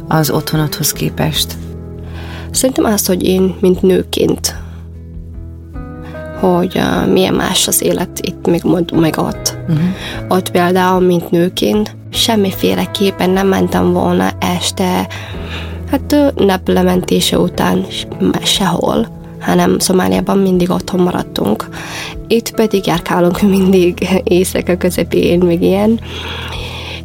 az 0.09 0.31
otthonodhoz 0.31 0.93
képest? 0.93 1.57
Szerintem 2.51 2.85
az, 2.85 3.07
hogy 3.07 3.23
én, 3.23 3.55
mint 3.61 3.83
nőként, 3.83 4.57
hogy 6.41 6.77
uh, 6.77 7.13
milyen 7.13 7.35
más 7.35 7.69
az 7.69 7.83
élet 7.83 8.21
itt, 8.21 8.47
meg, 8.47 8.65
meg 8.93 9.19
ott. 9.19 9.57
Uh-huh. 9.69 9.85
Ott 10.29 10.51
például, 10.51 11.01
mint 11.01 11.31
nőként, 11.31 11.97
semmiféleképpen 12.11 13.31
nem 13.31 13.47
mentem 13.49 13.93
volna 13.93 14.31
este 14.39 15.09
Hát 15.91 16.33
naplementése 16.35 17.39
után 17.39 17.87
sehol, 18.43 19.07
hanem 19.41 19.79
Szomáliában 19.79 20.39
mindig 20.39 20.71
otthon 20.71 21.01
maradtunk. 21.01 21.69
Itt 22.27 22.55
pedig 22.55 22.87
járkálunk 22.87 23.41
mindig 23.57 24.09
éjszaka 24.25 24.77
közepén, 24.77 25.39
még 25.39 25.63
ilyen. 25.63 26.01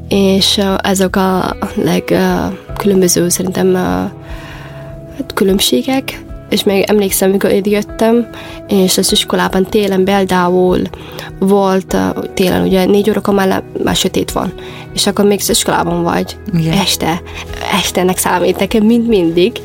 És 0.08 0.60
ezek 0.82 1.16
a 1.16 1.58
legkülönböző 1.76 3.30
szerintem 3.30 3.74
hát 3.74 5.34
különbségek, 5.34 6.22
és 6.52 6.64
még 6.64 6.84
emlékszem, 6.88 7.30
amikor 7.30 7.52
jöttem, 7.64 8.28
és 8.68 8.98
az 8.98 9.12
iskolában 9.12 9.66
télen 9.66 10.04
például 10.04 10.82
volt, 11.40 11.98
télen 12.34 12.62
ugye 12.66 12.86
négy 12.86 13.10
órakor 13.10 13.34
már, 13.34 13.64
már 13.84 13.96
sötét 13.96 14.32
van, 14.32 14.54
és 14.94 15.08
akkor 15.08 15.26
még 15.26 15.40
az 15.42 15.50
iskolában 15.50 16.04
vagy, 16.04 16.38
Igen. 16.54 16.74
este, 16.74 17.22
estenek 17.74 18.18
számít 18.18 18.60
nekem, 18.60 18.86
mind 18.86 19.08
mindig, 19.08 19.62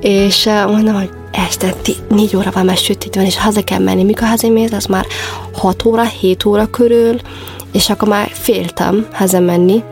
és 0.00 0.48
mondom, 0.66 0.94
hogy 0.94 1.10
este 1.32 1.74
négy 2.08 2.36
óra 2.36 2.50
van, 2.50 2.64
már 2.64 2.76
sötét 2.76 3.14
van, 3.14 3.24
és 3.24 3.38
haza 3.38 3.62
kell 3.64 3.78
menni. 3.78 4.04
Mikor 4.04 4.28
hazamész, 4.28 4.72
az 4.72 4.84
már 4.84 5.06
6 5.52 5.84
óra, 5.84 6.04
7 6.04 6.44
óra 6.44 6.66
körül, 6.66 7.16
és 7.72 7.90
akkor 7.90 8.08
már 8.08 8.28
féltem 8.32 9.06
hazamenni, 9.12 9.82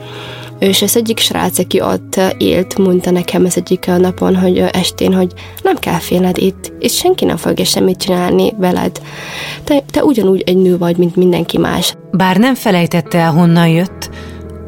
és 0.58 0.82
ez 0.82 0.96
egyik 0.96 1.18
srác, 1.18 1.58
aki 1.58 1.80
ott 1.80 2.20
élt, 2.38 2.78
mondta 2.78 3.10
nekem 3.10 3.44
ez 3.44 3.56
egyik 3.56 3.86
napon, 3.86 4.36
hogy 4.36 4.58
estén, 4.58 5.14
hogy 5.14 5.32
nem 5.62 5.76
kell 5.76 5.98
félned 5.98 6.38
itt, 6.38 6.72
és 6.78 6.96
senki 6.96 7.24
nem 7.24 7.36
fogja 7.36 7.64
semmit 7.64 7.98
csinálni 7.98 8.52
veled. 8.58 9.00
Te, 9.64 9.82
te 9.90 10.04
ugyanúgy 10.04 10.42
egy 10.46 10.56
nő 10.56 10.78
vagy, 10.78 10.96
mint 10.96 11.16
mindenki 11.16 11.58
más. 11.58 11.94
Bár 12.10 12.36
nem 12.36 12.54
felejtette 12.54 13.18
el, 13.18 13.32
honnan 13.32 13.68
jött, 13.68 14.10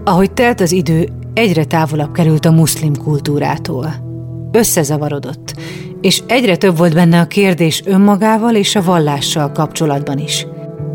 ahogy 0.05 0.33
telt 0.33 0.61
az 0.61 0.73
idő, 0.73 1.09
egyre 1.35 1.65
távolabb 1.65 2.13
került 2.13 2.45
a 2.45 2.51
muszlim 2.51 2.97
kultúrától. 2.97 3.95
Összezavarodott, 4.53 5.55
és 6.01 6.23
egyre 6.27 6.57
több 6.57 6.77
volt 6.77 6.95
benne 6.95 7.21
a 7.21 7.27
kérdés 7.27 7.83
önmagával 7.85 8.55
és 8.55 8.77
a 8.77 8.83
vallással 8.83 9.53
kapcsolatban 9.53 10.19
is. 10.19 10.47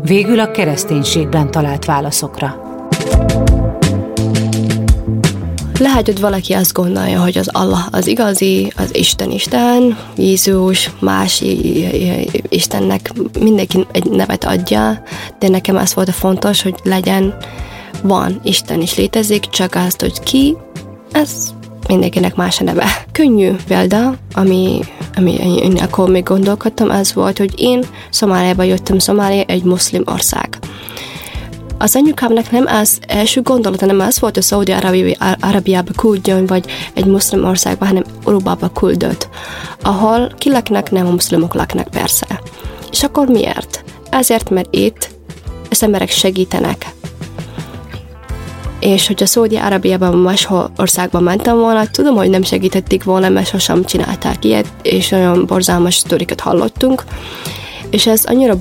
Végül 0.02 0.40
a 0.40 0.50
kereszténységben 0.50 1.50
talált 1.50 1.84
válaszokra. 1.84 2.64
Lehet, 5.78 6.06
hogy 6.06 6.20
valaki 6.20 6.52
azt 6.52 6.72
gondolja, 6.72 7.22
hogy 7.22 7.38
az 7.38 7.48
Allah 7.52 7.86
az 7.90 8.06
igazi, 8.06 8.72
az 8.76 8.94
Isten 8.96 9.30
Isten, 9.30 9.98
Jézus, 10.16 10.90
más 11.00 11.44
Istennek 12.48 13.12
mindenki 13.40 13.86
egy 13.92 14.10
nevet 14.10 14.44
adja, 14.44 15.02
de 15.38 15.48
nekem 15.48 15.76
az 15.76 15.94
volt 15.94 16.08
a 16.08 16.12
fontos, 16.12 16.62
hogy 16.62 16.74
legyen, 16.82 17.34
van, 18.02 18.40
Isten 18.42 18.80
is 18.80 18.96
létezik, 18.96 19.48
csak 19.48 19.74
azt, 19.74 20.00
hogy 20.00 20.20
ki, 20.20 20.56
ez 21.12 21.30
mindenkinek 21.88 22.34
más 22.34 22.60
a 22.60 22.64
neve. 22.64 22.86
Könnyű 23.12 23.52
példa, 23.66 24.16
ami, 24.34 24.80
ami 25.16 25.32
én 25.62 25.76
akkor 25.76 26.08
még 26.08 26.22
gondolkodtam, 26.22 26.90
az 26.90 27.14
volt, 27.14 27.38
hogy 27.38 27.52
én 27.56 27.84
Szomáliába 28.10 28.62
jöttem, 28.62 28.98
Szomália 28.98 29.42
egy 29.42 29.62
muszlim 29.62 30.02
ország. 30.04 30.58
Az 31.78 31.96
anyukámnak 31.96 32.50
nem 32.50 32.66
az 32.66 32.98
első 33.06 33.42
gondolata, 33.42 33.86
nem 33.86 34.00
az 34.00 34.20
volt, 34.20 34.34
hogy 34.34 34.42
Szaudi 34.42 34.74
Arabiába 35.40 35.92
küldjön, 35.96 36.46
vagy 36.46 36.64
egy 36.94 37.04
muszlim 37.04 37.44
országba, 37.44 37.86
hanem 37.86 38.04
Európába 38.26 38.68
küldött, 38.68 39.28
ahol 39.82 40.32
ki 40.38 40.50
laknak, 40.50 40.90
nem 40.90 41.06
a 41.06 41.10
muszlimok 41.10 41.54
laknak 41.54 41.88
persze. 41.88 42.40
És 42.90 43.02
akkor 43.02 43.26
miért? 43.26 43.84
Ezért, 44.10 44.50
mert 44.50 44.74
itt 44.74 45.08
az 45.70 45.82
emberek 45.82 46.10
segítenek. 46.10 46.86
És 48.80 49.06
hogyha 49.06 49.26
Szaudi 49.26 49.56
Arabiában 49.56 50.16
más 50.16 50.48
országban 50.76 51.22
mentem 51.22 51.56
volna, 51.56 51.86
tudom, 51.86 52.14
hogy 52.14 52.30
nem 52.30 52.42
segítették 52.42 53.04
volna, 53.04 53.28
mert 53.28 53.48
sosem 53.48 53.84
csinálták 53.84 54.44
ilyet, 54.44 54.66
és 54.82 55.10
olyan 55.10 55.46
borzalmas 55.46 55.94
sztorikat 55.94 56.40
hallottunk. 56.40 57.04
És 57.90 58.06
ez 58.06 58.24
annyira 58.24 58.54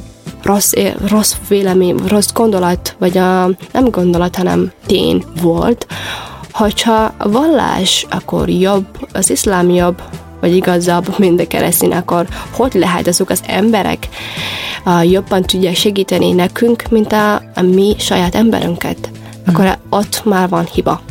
rossz, 0.45 0.73
rossz 1.08 1.34
vélemény, 1.47 1.95
rossz 2.08 2.31
gondolat, 2.34 2.95
vagy 2.99 3.17
a, 3.17 3.49
nem 3.71 3.89
gondolat, 3.89 4.36
hanem 4.36 4.71
tény 4.86 5.23
volt, 5.41 5.88
hogyha 6.51 7.13
a 7.17 7.29
vallás 7.29 8.05
akkor 8.10 8.49
jobb, 8.49 8.86
az 9.13 9.29
iszlám 9.29 9.69
jobb, 9.69 10.01
vagy 10.41 10.55
igazabb, 10.55 11.19
mint 11.19 11.41
a 11.41 11.47
keresztény, 11.47 11.91
akkor 11.91 12.27
hogy 12.51 12.73
lehet 12.73 13.08
azok 13.08 13.29
az 13.29 13.41
emberek 13.47 14.08
uh, 14.86 15.12
jobban 15.12 15.41
tudják 15.41 15.75
segíteni 15.75 16.31
nekünk, 16.31 16.84
mint 16.89 17.13
a, 17.13 17.36
a 17.36 17.62
mi 17.62 17.95
saját 17.97 18.36
emberünket? 18.36 19.10
Akkor 19.47 19.65
hmm. 19.65 19.75
ott 19.89 20.21
már 20.25 20.49
van 20.49 20.65
hiba. 20.73 21.01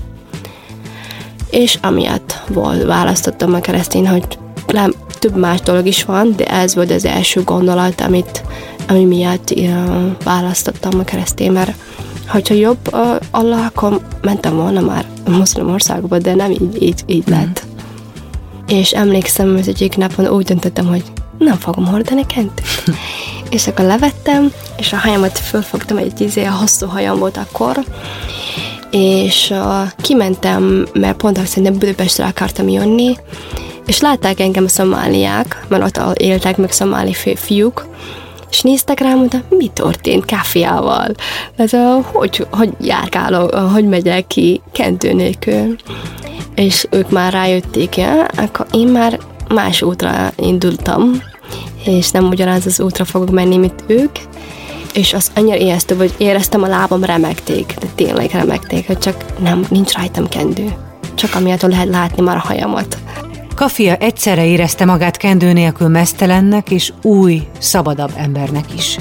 És 1.51 1.79
amiatt 1.83 2.43
volt, 2.49 2.85
választottam 2.85 3.55
a 3.55 3.61
keresztény, 3.61 4.09
hogy 4.09 4.39
nem, 4.67 4.95
több 5.25 5.37
más 5.37 5.61
dolog 5.61 5.87
is 5.87 6.05
van, 6.05 6.33
de 6.37 6.45
ez 6.45 6.75
volt 6.75 6.91
az 6.91 7.05
első 7.05 7.43
gondolat, 7.43 8.01
amit 8.01 8.43
ami 8.89 9.05
miatt 9.05 9.51
uh, 9.51 9.71
választottam 10.25 10.99
a 11.01 11.05
keresztény, 11.05 11.53
mert 11.53 11.75
hogyha 12.29 12.55
jobb 12.55 12.79
uh, 12.93 13.17
Allah, 13.31 13.67
akkor 13.67 14.01
mentem 14.23 14.57
volna 14.57 14.81
már 14.81 15.07
a 15.27 15.31
muszlim 15.31 15.71
országba, 15.71 16.19
de 16.19 16.35
nem 16.35 16.51
így, 16.51 16.83
így, 16.83 17.03
így 17.07 17.31
mm. 17.31 17.33
lett. 17.33 17.65
És 18.67 18.93
emlékszem, 18.93 19.53
hogy 19.53 19.69
egyik 19.69 19.97
napon 19.97 20.29
úgy 20.29 20.45
döntöttem, 20.45 20.87
hogy 20.87 21.03
nem 21.39 21.57
fogom 21.57 21.87
hordani 21.87 22.27
kent. 22.27 22.63
és 23.51 23.67
akkor 23.67 23.85
levettem, 23.85 24.53
és 24.77 24.93
a 24.93 24.97
hajamat 24.97 25.39
fölfogtam, 25.39 25.97
egy 25.97 26.21
izé, 26.21 26.45
hosszú 26.45 26.87
hajam 26.87 27.19
volt 27.19 27.37
akkor, 27.37 27.85
és 28.91 29.51
uh, 29.51 29.91
kimentem, 29.97 30.87
mert 30.93 31.17
pont 31.17 31.47
szerintem 31.47 31.79
Budapestre 31.79 32.25
akartam 32.25 32.69
jönni, 32.69 33.17
és 33.87 34.01
látták 34.01 34.41
engem 34.41 34.65
a 34.65 34.69
szomáliák, 34.69 35.65
mert 35.69 35.99
ott 35.99 36.19
éltek 36.19 36.57
meg 36.57 36.73
szomáli 36.73 37.15
fiúk, 37.35 37.87
és 38.51 38.61
néztek 38.61 39.01
rám, 39.01 39.17
mondta, 39.17 39.43
mi 39.49 39.67
történt 39.67 40.25
káfiával? 40.25 41.15
Ez 41.57 41.73
a, 41.73 42.01
hogy, 42.13 42.47
hogy 42.51 42.73
járkálok, 42.81 43.55
hogy 43.55 43.89
megyek 43.89 44.27
ki 44.27 44.61
kentő 44.73 45.13
nélkül. 45.13 45.77
És 46.55 46.87
ők 46.91 47.11
már 47.11 47.33
rájötték, 47.33 47.97
ja? 47.97 48.25
akkor 48.25 48.67
én 48.73 48.87
már 48.87 49.19
más 49.49 49.83
útra 49.83 50.33
indultam, 50.37 51.23
és 51.85 52.11
nem 52.11 52.29
ugyanaz 52.29 52.67
az 52.67 52.81
útra 52.81 53.05
fogok 53.05 53.31
menni, 53.31 53.57
mint 53.57 53.85
ők, 53.87 54.19
és 54.95 55.13
az 55.13 55.31
annyira 55.35 55.57
ijesztő, 55.57 55.97
hogy 55.97 56.15
éreztem 56.17 56.63
a 56.63 56.67
lábam 56.67 57.05
remekték, 57.05 57.75
de 57.81 57.87
tényleg 57.95 58.31
remekték, 58.31 58.87
hogy 58.87 58.99
csak 58.99 59.25
nem, 59.39 59.65
nincs 59.69 59.93
rajtam 59.93 60.29
kendő. 60.29 60.73
Csak 61.15 61.35
amiatt 61.35 61.63
lehet 61.63 61.89
látni 61.89 62.23
már 62.23 62.37
a 62.37 62.47
hajamat. 62.47 62.99
Kafia 63.55 63.95
egyszerre 63.97 64.47
érezte 64.47 64.85
magát 64.85 65.17
kendő 65.17 65.53
nélkül 65.53 65.89
mesztelennek 65.89 66.71
és 66.71 66.93
új, 67.03 67.47
szabadabb 67.59 68.13
embernek 68.17 68.75
is. 68.75 68.99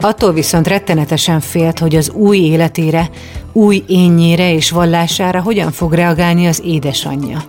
Attól 0.00 0.32
viszont 0.32 0.68
rettenetesen 0.68 1.40
félt, 1.40 1.78
hogy 1.78 1.96
az 1.96 2.10
új 2.10 2.38
életére, 2.38 3.10
új 3.52 3.84
énnyére 3.86 4.52
és 4.52 4.70
vallására 4.70 5.42
hogyan 5.42 5.72
fog 5.72 5.92
reagálni 5.92 6.46
az 6.46 6.62
édesanyja, 6.64 7.44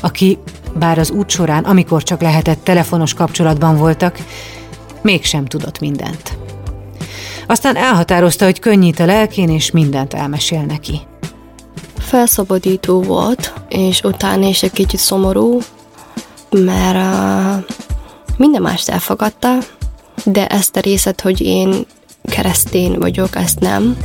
aki, 0.00 0.38
bár 0.74 0.98
az 0.98 1.10
út 1.10 1.30
során, 1.30 1.64
amikor 1.64 2.02
csak 2.02 2.20
lehetett 2.20 2.64
telefonos 2.64 3.14
kapcsolatban 3.14 3.76
voltak, 3.76 4.18
mégsem 5.02 5.44
tudott 5.44 5.80
mindent. 5.80 6.36
Aztán 7.46 7.76
elhatározta, 7.76 8.44
hogy 8.44 8.58
könnyít 8.58 9.00
a 9.00 9.06
lelkén, 9.06 9.48
és 9.48 9.70
mindent 9.70 10.14
elmesél 10.14 10.62
neki 10.62 11.00
felszabadító 12.02 13.02
volt, 13.02 13.52
és 13.68 14.00
utána 14.00 14.46
is 14.46 14.62
egy 14.62 14.72
kicsit 14.72 15.00
szomorú, 15.00 15.58
mert 16.50 16.96
uh, 16.96 17.74
minden 18.36 18.62
mást 18.62 18.88
elfogadta, 18.88 19.58
de 20.24 20.46
ezt 20.46 20.76
a 20.76 20.80
részet, 20.80 21.20
hogy 21.20 21.40
én 21.40 21.86
keresztény 22.22 22.98
vagyok, 22.98 23.36
ezt 23.36 23.60
nem. 23.60 23.96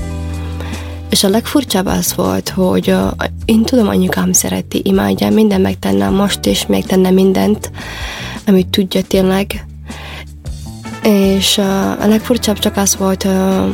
És 1.10 1.24
a 1.24 1.30
legfurcsább 1.30 1.86
az 1.86 2.16
volt, 2.16 2.50
hogy 2.50 2.92
uh, 2.92 3.12
én 3.46 3.64
tudom, 3.64 3.88
anyukám 3.88 4.34
szereti, 4.34 4.82
imádja, 4.84 5.30
minden 5.30 5.62
megtennem 5.62 6.14
most, 6.14 6.46
és 6.46 6.66
megtenne 6.66 7.10
mindent, 7.10 7.72
amit 8.48 8.68
tudja 8.68 9.02
tényleg. 9.04 9.66
És 11.04 11.58
uh, 11.58 12.02
a 12.04 12.08
legfurcsább 12.08 12.60
csak 12.60 12.78
az 12.78 12.96
volt, 12.96 13.24
uh, 13.24 13.70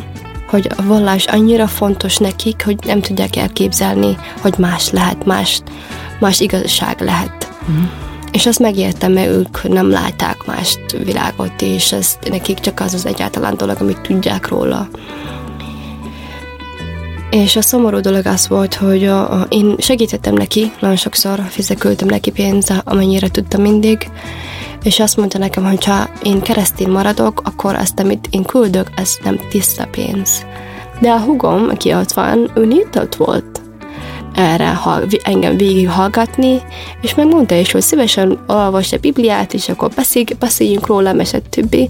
hogy 0.53 0.71
a 0.77 0.83
vallás 0.83 1.25
annyira 1.25 1.67
fontos 1.67 2.17
nekik, 2.17 2.63
hogy 2.65 2.77
nem 2.85 3.01
tudják 3.01 3.35
elképzelni, 3.35 4.17
hogy 4.41 4.53
más 4.57 4.89
lehet, 4.91 5.25
más, 5.25 5.61
más 6.19 6.39
igazság 6.39 7.01
lehet. 7.01 7.51
Mm. 7.71 7.83
És 8.31 8.45
azt 8.45 8.59
megértem, 8.59 9.11
mert 9.11 9.29
ők 9.29 9.67
nem 9.67 9.89
látták 9.89 10.45
más 10.45 10.77
világot, 11.03 11.61
és 11.61 11.91
ez 11.91 12.17
nekik 12.29 12.59
csak 12.59 12.79
az 12.79 12.93
az 12.93 13.05
egyáltalán 13.05 13.57
dolog, 13.57 13.77
amit 13.79 14.01
tudják 14.01 14.47
róla. 14.47 14.87
És 17.29 17.55
a 17.55 17.61
szomorú 17.61 17.99
dolog 17.99 18.25
az 18.25 18.47
volt, 18.47 18.73
hogy 18.73 19.05
a, 19.05 19.31
a, 19.31 19.45
én 19.49 19.75
segítettem 19.77 20.33
neki, 20.33 20.71
nagyon 20.79 20.97
sokszor 20.97 21.41
fizekültem 21.49 22.07
neki 22.07 22.31
pénzt, 22.31 22.73
amennyire 22.83 23.29
tudtam 23.29 23.61
mindig, 23.61 24.09
és 24.83 24.99
azt 24.99 25.17
mondta 25.17 25.37
nekem, 25.37 25.65
hogy 25.65 25.85
ha 25.85 26.09
én 26.23 26.41
keresztény 26.41 26.89
maradok, 26.89 27.41
akkor 27.43 27.75
azt, 27.75 27.99
amit 27.99 28.27
én 28.29 28.43
küldök, 28.43 28.87
ez 28.95 29.17
nem 29.23 29.39
tiszta 29.49 29.87
pénz. 29.91 30.45
De 30.99 31.11
a 31.11 31.19
hugom, 31.19 31.69
aki 31.69 31.93
ott 31.93 32.11
van, 32.11 32.51
ő 32.55 32.65
nyitott 32.65 33.15
volt 33.15 33.61
erre 34.35 34.73
ha, 34.73 34.99
engem 35.23 35.57
végighallgatni, 35.57 36.61
és 37.01 37.15
megmondta 37.15 37.55
is, 37.55 37.71
hogy 37.71 37.81
szívesen 37.81 38.43
olvassa 38.47 38.95
a 38.95 38.99
Bibliát, 38.99 39.53
és 39.53 39.69
akkor 39.69 39.89
beszél, 39.95 40.23
beszéljünk 40.39 40.87
róla, 40.87 41.11
és 41.11 41.31
többi. 41.49 41.89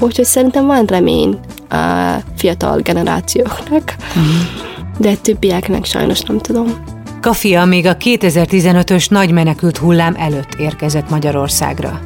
Úgyhogy 0.00 0.24
szerintem 0.24 0.66
van 0.66 0.84
remény 0.86 1.38
a 1.68 1.76
fiatal 2.36 2.80
generációknak, 2.80 3.94
uh-huh. 4.08 4.24
de 4.98 5.14
többieknek 5.14 5.84
sajnos 5.84 6.20
nem 6.20 6.38
tudom. 6.38 6.84
Kafia 7.20 7.64
még 7.64 7.86
a 7.86 7.96
2015-ös 7.96 9.10
nagy 9.10 9.30
menekült 9.30 9.76
hullám 9.76 10.14
előtt 10.18 10.54
érkezett 10.58 11.10
Magyarországra 11.10 12.00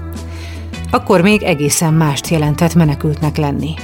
akkor 0.90 1.20
még 1.20 1.42
egészen 1.42 1.94
mást 1.94 2.29
jelentett 2.29 2.75
menekültnek 2.75 3.37
lenni. 3.37 3.75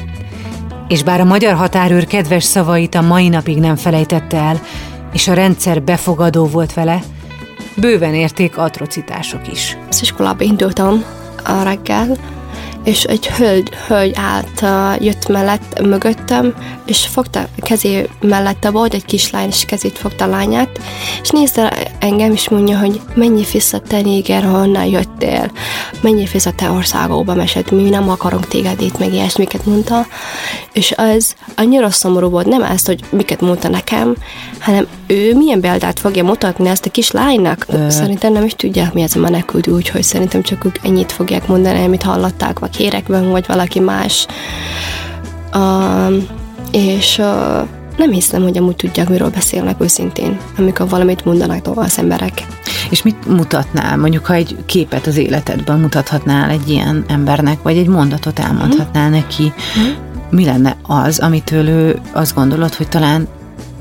És 0.89 1.03
bár 1.03 1.21
a 1.21 1.25
magyar 1.25 1.55
határőr 1.55 2.07
kedves 2.07 2.45
szavait 2.45 2.95
a 2.95 3.01
mai 3.01 3.29
napig 3.29 3.59
nem 3.59 3.77
felejtette 3.77 4.37
el, 4.37 4.61
és 5.13 5.29
a 5.29 5.35
rendszer 5.35 5.83
befogadó 5.83 6.47
volt 6.47 6.75
vele, 6.75 7.03
bőven 7.77 8.15
érték 8.15 8.59
atrocitások 8.59 9.53
is. 9.53 9.77
Az 9.89 10.03
iskolába 10.03 10.45
indultam 10.45 11.05
a 11.45 11.63
reggel, 11.63 12.17
és 12.85 13.03
egy 13.03 13.27
hölgy, 13.27 13.71
hölgy 13.87 14.15
állt, 14.17 14.65
jött 15.03 15.29
mellett, 15.29 15.83
mögöttem, 15.83 16.55
és 16.87 17.07
fogta 17.07 17.47
kezé 17.57 18.09
mellette 18.21 18.71
volt 18.71 18.95
egy 18.95 19.05
kislány, 19.05 19.49
és 19.49 19.65
kezét 19.65 19.99
fogta 19.99 20.25
a 20.25 20.29
lányát, 20.29 20.81
és 21.23 21.31
nézte 21.31 21.92
engem, 22.03 22.33
és 22.33 22.49
mondja, 22.49 22.79
hogy 22.79 23.01
mennyi 23.15 23.45
vissza 23.53 23.79
te 23.79 24.01
néger, 24.01 24.43
honnan 24.43 24.85
jöttél, 24.85 25.51
mennyi 26.01 26.29
vissza 26.33 26.53
te 26.53 26.71
országokba 26.71 27.35
mesed, 27.35 27.73
mi 27.73 27.89
nem 27.89 28.09
akarunk 28.09 28.49
téged 28.49 28.81
itt, 28.81 28.99
meg 28.99 29.13
ilyesmiket 29.13 29.67
mondta, 29.67 30.07
és 30.73 30.95
az 30.97 31.35
annyira 31.57 31.91
szomorú 31.91 32.29
volt, 32.29 32.47
nem 32.47 32.63
ezt, 32.63 32.87
hogy 32.87 33.01
miket 33.11 33.41
mondta 33.41 33.69
nekem, 33.69 34.17
hanem 34.61 34.87
ő 35.07 35.35
milyen 35.35 35.61
példát 35.61 35.99
fogja 35.99 36.25
mutatni 36.25 36.69
ezt 36.69 36.87
a 36.87 36.91
kis 36.91 37.11
lánynak. 37.11 37.67
Ö... 37.69 37.91
Szerintem 37.91 38.33
nem 38.33 38.45
is 38.45 38.55
tudják, 38.55 38.93
mi 38.93 39.03
ez 39.03 39.17
a 39.17 39.19
menekült, 39.19 39.67
úgyhogy 39.69 40.03
szerintem 40.03 40.43
csak 40.43 40.65
ők 40.65 40.77
ennyit 40.83 41.13
fogják 41.13 41.47
mondani, 41.47 41.85
amit 41.85 42.03
hallották, 42.03 42.59
vagy 42.59 42.77
hérekben, 42.77 43.31
vagy 43.31 43.47
valaki 43.47 43.81
más. 43.81 44.27
Uh, 45.55 46.23
és 46.71 47.19
uh, 47.19 47.69
nem 47.97 48.11
hiszem, 48.11 48.43
hogy 48.43 48.59
amúgy 48.59 48.77
tudják, 48.77 49.09
miről 49.09 49.31
beszélnek 49.31 49.77
őszintén, 49.79 50.39
amikor 50.59 50.89
valamit 50.89 51.25
mondanak 51.25 51.67
az 51.75 51.99
emberek. 51.99 52.47
És 52.91 53.03
mit 53.03 53.27
mutatnál, 53.29 53.97
mondjuk, 53.97 54.27
ha 54.27 54.35
egy 54.35 54.57
képet 54.67 55.07
az 55.07 55.17
életedben 55.17 55.81
mutathatnál 55.81 56.51
egy 56.51 56.69
ilyen 56.69 57.05
embernek, 57.09 57.63
vagy 57.63 57.77
egy 57.77 57.87
mondatot 57.87 58.39
elmondhatnál 58.39 59.09
hmm. 59.09 59.15
neki, 59.15 59.53
hmm. 59.75 59.95
mi 60.31 60.45
lenne 60.45 60.77
az, 60.83 61.19
amitől 61.19 61.69
ő 61.69 62.01
azt 62.13 62.35
gondolod, 62.35 62.75
hogy 62.75 62.89
talán 62.89 63.29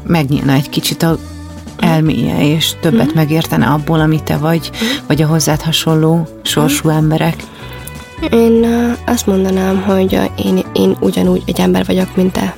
megnyílna 0.07 0.53
egy 0.53 0.70
kicsit 0.70 1.03
a 1.03 1.18
elméje, 1.80 2.53
és 2.53 2.72
többet 2.82 3.05
hmm. 3.05 3.16
megértene 3.16 3.66
abból, 3.66 3.99
amit 3.99 4.24
te 4.24 4.38
vagy, 4.38 4.68
hmm. 4.68 4.88
vagy 5.07 5.22
a 5.22 5.28
hozzád 5.28 5.62
hasonló 5.62 6.28
sorsú 6.41 6.89
hmm. 6.89 6.97
emberek? 6.97 7.36
Én 8.32 8.66
azt 9.05 9.26
mondanám, 9.26 9.82
hogy 9.82 10.20
én, 10.36 10.66
én 10.74 10.97
ugyanúgy 10.99 11.43
egy 11.45 11.59
ember 11.59 11.86
vagyok, 11.86 12.16
mint 12.16 12.32
te. 12.32 12.53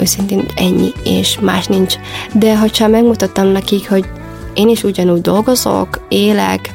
Őszintén 0.00 0.44
ennyi, 0.56 0.92
és 1.04 1.38
más 1.40 1.66
nincs. 1.66 1.94
De 2.32 2.58
ha 2.58 2.88
megmutattam 2.88 3.46
nekik, 3.46 3.88
hogy 3.88 4.04
én 4.54 4.68
is 4.68 4.82
ugyanúgy 4.82 5.20
dolgozok, 5.20 6.06
élek, 6.08 6.74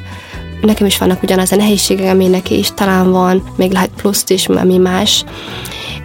nekem 0.60 0.86
is 0.86 0.98
vannak 0.98 1.22
ugyanaz 1.22 1.52
a 1.52 1.56
nehézségek, 1.56 2.12
ami 2.12 2.26
neki 2.26 2.58
is 2.58 2.70
talán 2.74 3.10
van, 3.10 3.42
még 3.56 3.72
lehet 3.72 3.90
pluszt 3.96 4.30
is, 4.30 4.48
ami 4.48 4.76
más. 4.76 5.24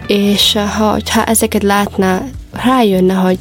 És 0.06 0.52
ha, 0.52 0.96
ha 1.10 1.24
ezeket 1.24 1.62
látná, 1.62 2.22
rájönne, 2.52 3.14
hogy 3.14 3.38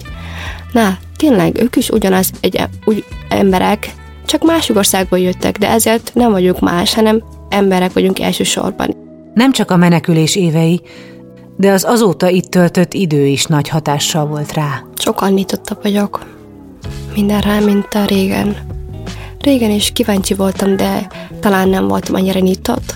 na, 0.72 0.98
tényleg 1.16 1.62
ők 1.62 1.76
is 1.76 1.90
ugyanaz 1.90 2.32
egy 2.42 2.64
úgy 2.86 3.04
emberek, 3.30 3.94
csak 4.26 4.44
másik 4.44 4.76
országból 4.76 5.20
jöttek, 5.20 5.58
de 5.58 5.70
ezért 5.70 6.12
nem 6.14 6.32
vagyunk 6.32 6.60
más, 6.60 6.94
hanem 6.94 7.24
emberek 7.50 7.94
vagyunk 7.94 8.20
elsősorban. 8.20 8.96
Nem 9.34 9.52
csak 9.52 9.72
a 9.72 9.78
menekülés 9.78 10.36
évei, 10.36 10.82
de 11.60 11.72
az 11.72 11.84
azóta 11.84 12.30
itt 12.30 12.50
töltött 12.50 12.94
idő 12.94 13.26
is 13.26 13.46
nagy 13.46 13.68
hatással 13.68 14.26
volt 14.26 14.54
rá. 14.54 14.84
Sokkal 14.96 15.30
nyitottabb 15.30 15.80
vagyok 15.82 16.26
mindenre, 17.16 17.60
mint 17.60 17.94
a 17.94 18.06
régen. 18.06 18.58
Régen 19.40 19.70
is 19.70 19.92
kíváncsi 19.92 20.34
voltam, 20.34 20.76
de 20.76 21.08
talán 21.40 21.70
nem 21.70 21.88
voltam 21.88 22.16
annyira 22.16 22.40
nyitott. 22.40 22.96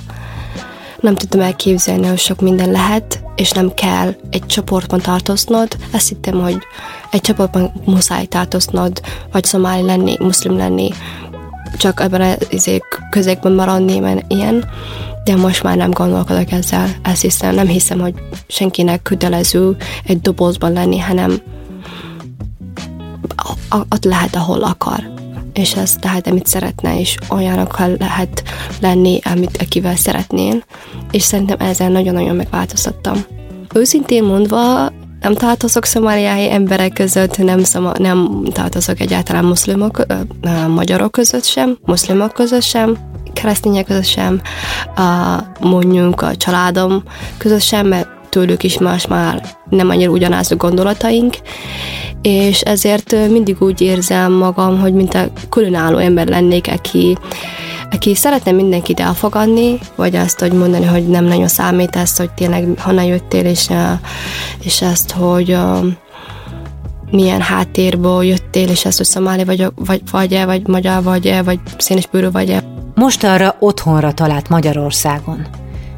Nem 1.00 1.16
tudtam 1.16 1.40
elképzelni, 1.40 2.08
hogy 2.08 2.18
sok 2.18 2.42
minden 2.42 2.72
lehet, 2.72 3.24
és 3.36 3.52
nem 3.52 3.74
kell 3.74 4.16
egy 4.30 4.46
csoportban 4.46 5.00
tartoznod. 5.00 5.78
Azt 5.94 6.08
hittem, 6.08 6.42
hogy 6.42 6.58
egy 7.12 7.22
csoportban 7.22 7.72
muszáj 7.86 8.26
tartoznod, 8.26 9.02
vagy 9.32 9.44
szomáli 9.44 9.86
lenni, 9.86 10.16
muszlim 10.20 10.58
lenni, 10.58 10.90
csak 11.78 12.00
ebben 12.00 12.38
az 12.52 12.82
közegben 13.10 13.52
maradni, 13.52 14.00
mert 14.00 14.26
ilyen. 14.28 14.66
De 15.24 15.36
most 15.36 15.64
már 15.64 15.78
nem 15.78 15.92
gondolkodok 15.92 16.52
ezzel. 16.52 16.88
Ezt 17.04 17.22
hiszem, 17.22 17.56
nem 17.56 17.68
hiszem, 17.68 18.00
hogy 18.00 18.14
senkinek 18.48 19.02
kötelező 19.02 19.76
egy 20.04 20.22
dobozban 20.22 20.72
lenni, 20.72 21.00
hanem 21.00 21.42
ott 23.90 24.04
lehet, 24.04 24.36
ahol 24.36 24.64
akar. 24.64 25.14
És 25.54 25.76
ez 25.76 25.96
tehát, 26.00 26.28
amit 26.28 26.48
szeretne, 26.48 27.00
és 27.00 27.18
olyanokkal 27.30 27.96
lehet 28.00 28.44
lenni, 28.82 29.20
amit 29.24 29.58
akivel 29.62 29.96
szeretnén. 29.96 30.64
És 31.12 31.24
szerintem 31.24 31.60
ezzel 31.60 31.90
nagyon-nagyon 31.90 32.36
megváltoztattam. 32.36 33.18
Őszintén 33.74 34.24
mondva, 34.24 34.92
nem 35.24 35.34
tartozok 35.34 35.86
szomáliai 35.86 36.52
emberek 36.52 36.94
között, 36.94 37.38
nem, 37.38 37.64
szoma, 37.64 37.92
nem 37.98 38.44
tartozok 38.52 39.00
egyáltalán 39.00 39.46
muszlimok, 39.46 40.06
magyarok 40.68 41.12
között 41.12 41.44
sem, 41.44 41.78
muszlimok 41.86 42.34
között 42.34 42.62
sem, 42.62 42.98
keresztények 43.34 43.86
között 43.86 44.06
sem, 44.06 44.42
mondjuk 45.60 46.22
a 46.22 46.36
családom 46.36 47.04
között 47.38 47.62
sem, 47.62 47.88
mert 47.88 48.08
tőlük 48.30 48.64
is 48.64 48.78
más 48.78 49.08
már 49.08 49.44
nem 49.70 49.90
annyira 49.90 50.12
ugyanaz 50.12 50.52
a 50.52 50.56
gondolataink, 50.56 51.36
és 52.22 52.62
ezért 52.62 53.30
mindig 53.30 53.56
úgy 53.60 53.82
érzem 53.82 54.32
magam, 54.32 54.80
hogy 54.80 54.94
mint 54.94 55.14
a 55.14 55.26
különálló 55.50 55.98
ember 55.98 56.28
lennék, 56.28 56.68
aki 56.68 57.18
aki 57.94 58.16
szeretne 58.16 58.52
mindenkit 58.52 59.00
elfogadni, 59.00 59.80
vagy 59.96 60.16
azt, 60.16 60.40
hogy 60.40 60.52
mondani, 60.52 60.86
hogy 60.86 61.08
nem 61.08 61.26
nagyon 61.26 61.48
számít 61.48 61.96
ezt, 61.96 62.18
hogy 62.18 62.32
tényleg 62.32 62.68
honnan 62.78 63.04
jöttél, 63.04 63.46
és, 63.46 63.70
és 64.64 64.82
ezt, 64.82 65.12
hogy 65.12 65.58
milyen 67.12 67.42
háttérből 67.42 68.24
jöttél, 68.24 68.70
és 68.70 68.86
ezt, 68.86 68.98
hogy 68.98 69.06
szomáli 69.06 69.44
vagy, 69.44 69.68
vagy, 69.76 70.02
vagy-e, 70.12 70.46
vagy 70.46 70.68
magyar 70.68 71.04
vagy-e, 71.04 71.44
vagy 71.44 71.60
színes 71.78 72.08
bőrű 72.08 72.32
vagy-e. 72.32 72.64
Most 72.96 73.24
arra 73.24 73.56
otthonra 73.60 74.12
talált 74.12 74.50
Magyarországon. 74.50 75.48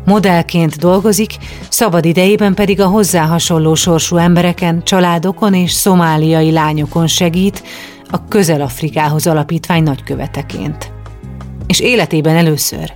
Modellként 0.06 0.78
dolgozik, 0.78 1.38
szabad 1.70 2.06
idejében 2.06 2.54
pedig 2.54 2.82
a 2.82 2.88
hozzá 2.88 3.26
hasonló 3.26 3.74
sorsú 3.76 4.18
embereken, 4.18 4.84
családokon 4.84 5.54
és 5.54 5.72
szomáliai 5.72 6.52
lányokon 6.52 7.08
segít 7.08 7.64
a 8.10 8.28
Közel-Afrikához 8.28 9.28
alapítvány 9.28 9.84
nagyköveteként. 9.84 10.95
És 11.68 11.80
életében 11.80 12.36
először 12.36 12.94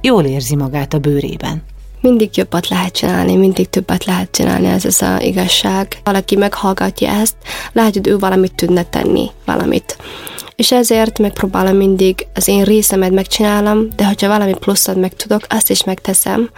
jól 0.00 0.24
érzi 0.24 0.56
magát 0.56 0.94
a 0.94 0.98
bőrében. 0.98 1.62
Mindig 2.00 2.36
jobbat 2.36 2.68
lehet 2.68 2.92
csinálni, 2.92 3.36
mindig 3.36 3.68
többet 3.68 4.04
lehet 4.04 4.30
csinálni, 4.30 4.66
ez 4.66 4.84
az 4.84 5.02
a 5.02 5.20
igazság. 5.20 6.00
Valaki 6.04 6.36
meghallgatja 6.36 7.08
ezt, 7.08 7.34
lehet, 7.72 7.92
hogy 7.94 8.08
ő 8.08 8.18
valamit 8.18 8.54
tudna 8.54 8.82
tenni, 8.82 9.30
valamit 9.44 9.96
és 10.56 10.72
ezért 10.72 11.18
megpróbálom 11.18 11.76
mindig 11.76 12.26
az 12.34 12.48
én 12.48 12.64
részemet 12.64 13.10
megcsinálom, 13.10 13.88
de 13.96 14.06
hogyha 14.06 14.28
valami 14.28 14.54
pluszat 14.54 14.96
meg 14.96 15.14
tudok, 15.14 15.40
azt 15.48 15.70
is 15.70 15.84
megteszem. 15.84 16.50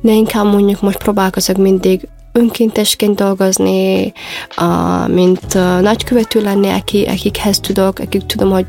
De 0.00 0.12
inkább 0.12 0.44
mondjuk 0.44 0.80
most 0.80 0.98
próbálkozok 0.98 1.56
mindig 1.56 2.08
önkéntesként 2.36 3.14
dolgozni, 3.14 4.12
mint 5.06 5.54
nagykövető 5.80 6.42
lenni, 6.42 6.68
aki, 6.68 7.04
akikhez 7.04 7.60
tudok, 7.60 7.98
akik 7.98 8.26
tudom, 8.26 8.50
hogy 8.50 8.66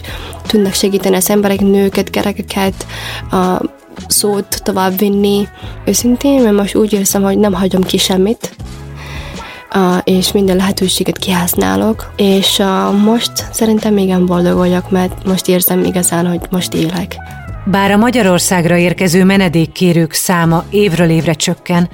tudnak 0.47 0.73
segíteni 0.73 1.15
az 1.15 1.29
emberek, 1.29 1.59
nőket, 1.59 2.11
gyerekeket, 2.11 2.85
szót 4.07 4.61
tovább 4.63 4.97
vinni. 4.97 5.47
Őszintén, 5.85 6.41
mert 6.41 6.55
most 6.55 6.75
úgy 6.75 6.93
érzem, 6.93 7.23
hogy 7.23 7.37
nem 7.37 7.53
hagyom 7.53 7.83
ki 7.83 7.97
semmit, 7.97 8.55
és 10.03 10.31
minden 10.31 10.55
lehetőséget 10.55 11.17
kihasználok, 11.17 12.11
és 12.15 12.61
most 13.03 13.31
szerintem 13.51 13.97
igen 13.97 14.25
boldog 14.25 14.57
vagyok, 14.57 14.89
mert 14.89 15.25
most 15.25 15.47
érzem 15.47 15.83
igazán, 15.83 16.27
hogy 16.27 16.39
most 16.49 16.73
élek. 16.73 17.15
Bár 17.65 17.91
a 17.91 17.97
Magyarországra 17.97 18.77
érkező 18.77 19.23
menedékkérők 19.23 20.13
száma 20.13 20.63
évről 20.69 21.09
évre 21.09 21.33
csökken, 21.33 21.89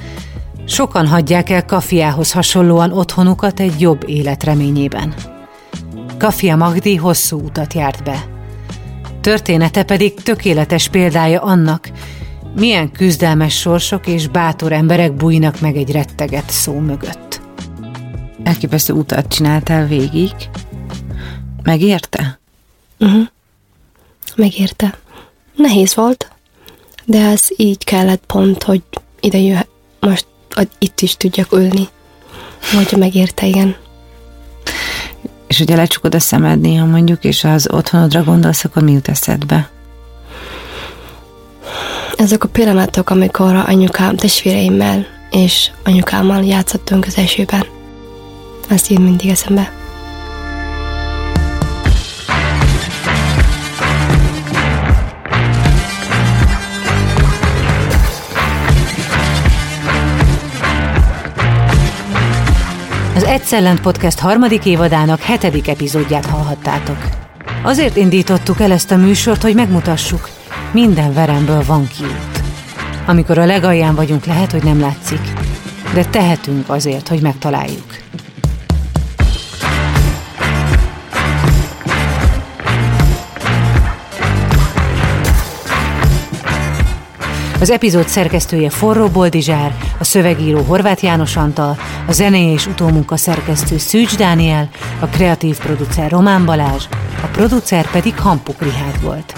sokan 0.65 1.07
hagyják 1.07 1.49
el 1.49 1.65
Kafiához 1.65 2.31
hasonlóan 2.31 2.91
otthonukat 2.91 3.59
egy 3.59 3.81
jobb 3.81 4.09
élet 4.09 4.43
reményében. 4.43 5.13
Kafia 6.17 6.55
Magdi 6.55 6.95
hosszú 6.95 7.39
utat 7.39 7.73
járt 7.73 8.03
be. 8.03 8.25
Története 9.21 9.83
pedig 9.83 10.13
tökéletes 10.13 10.87
példája 10.87 11.41
annak, 11.41 11.91
milyen 12.55 12.91
küzdelmes 12.91 13.59
sorsok 13.59 14.07
és 14.07 14.27
bátor 14.27 14.71
emberek 14.71 15.13
bújnak 15.13 15.59
meg 15.59 15.75
egy 15.75 15.91
retteget 15.91 16.49
szó 16.49 16.79
mögött 16.79 17.41
elképesztő 18.43 18.93
utat 18.93 19.27
csináltál 19.27 19.87
végig. 19.87 20.33
Megérte? 21.63 22.39
Uh-huh. 22.99 23.27
Megérte. 24.35 24.99
Nehéz 25.55 25.95
volt, 25.95 26.31
de 27.05 27.25
ez 27.25 27.47
így 27.55 27.83
kellett 27.83 28.25
pont, 28.25 28.63
hogy 28.63 28.81
ide 29.19 29.37
jöhet, 29.37 29.67
most 29.99 30.25
itt 30.77 31.01
is 31.01 31.17
tudjak 31.17 31.51
ülni. 31.51 31.87
Hogy 32.73 32.99
megérte, 32.99 33.45
igen. 33.45 33.75
És 35.47 35.59
ugye 35.59 35.75
lecsukod 35.75 36.15
a 36.15 36.19
szemed 36.19 36.59
néha 36.59 36.85
mondjuk, 36.85 37.23
és 37.23 37.43
az 37.43 37.67
otthonodra 37.71 38.23
gondolsz, 38.23 38.63
akkor 38.63 38.83
mi 38.83 38.91
jut 38.91 39.07
eszedbe? 39.07 39.69
Ezek 42.17 42.43
a 42.43 42.47
pillanatok, 42.47 43.09
amikor 43.09 43.55
anyukám 43.55 44.15
testvéreimmel 44.15 45.05
és 45.31 45.71
anyukámmal 45.83 46.43
játszottunk 46.43 47.05
az 47.05 47.17
esőben. 47.17 47.65
Ez 48.69 48.87
jön 48.89 49.01
mindig 49.01 49.29
eszembe. 49.29 49.82
Az 63.33 63.39
Egyszellent 63.39 63.81
Podcast 63.81 64.19
harmadik 64.19 64.65
évadának 64.65 65.19
hetedik 65.19 65.67
epizódját 65.67 66.25
hallhattátok. 66.25 66.97
Azért 67.63 67.95
indítottuk 67.95 68.59
el 68.59 68.71
ezt 68.71 68.91
a 68.91 68.97
műsort, 68.97 69.41
hogy 69.41 69.55
megmutassuk, 69.55 70.29
minden 70.71 71.13
veremből 71.13 71.63
van 71.65 71.87
kiút. 71.87 72.41
Amikor 73.05 73.37
a 73.37 73.45
legalján 73.45 73.95
vagyunk, 73.95 74.25
lehet, 74.25 74.51
hogy 74.51 74.63
nem 74.63 74.79
látszik, 74.79 75.19
de 75.93 76.05
tehetünk 76.05 76.69
azért, 76.69 77.07
hogy 77.07 77.21
megtaláljuk. 77.21 78.02
Az 87.63 87.69
epizód 87.69 88.07
szerkesztője 88.07 88.69
Forró 88.69 89.07
Boldizsár, 89.07 89.77
a 89.99 90.03
szövegíró 90.03 90.61
Horváth 90.61 91.03
János 91.03 91.35
Antal, 91.35 91.77
a 92.07 92.11
zené 92.11 92.51
és 92.51 92.67
utómunka 92.67 93.17
szerkesztő 93.17 93.77
Szűcs 93.77 94.17
Dániel, 94.17 94.69
a 94.99 95.05
kreatív 95.05 95.57
producer 95.57 96.11
Román 96.11 96.45
Balázs, 96.45 96.85
a 97.23 97.27
producer 97.31 97.91
pedig 97.91 98.19
Hampuk 98.19 98.61
Rihárd 98.61 99.01
volt. 99.03 99.33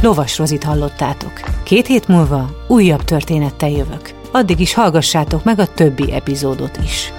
Lovas 0.00 0.38
Rozit 0.38 0.64
hallottátok. 0.64 1.32
Két 1.62 1.86
hét 1.86 2.08
múlva 2.08 2.50
újabb 2.68 3.04
történettel 3.04 3.70
jövök. 3.70 4.14
Addig 4.32 4.60
is 4.60 4.74
hallgassátok 4.74 5.44
meg 5.44 5.58
a 5.58 5.66
többi 5.66 6.12
epizódot 6.12 6.78
is. 6.84 7.12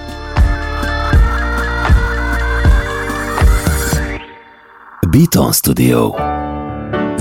Beaton 5.14 5.52
Studio. 5.52 6.14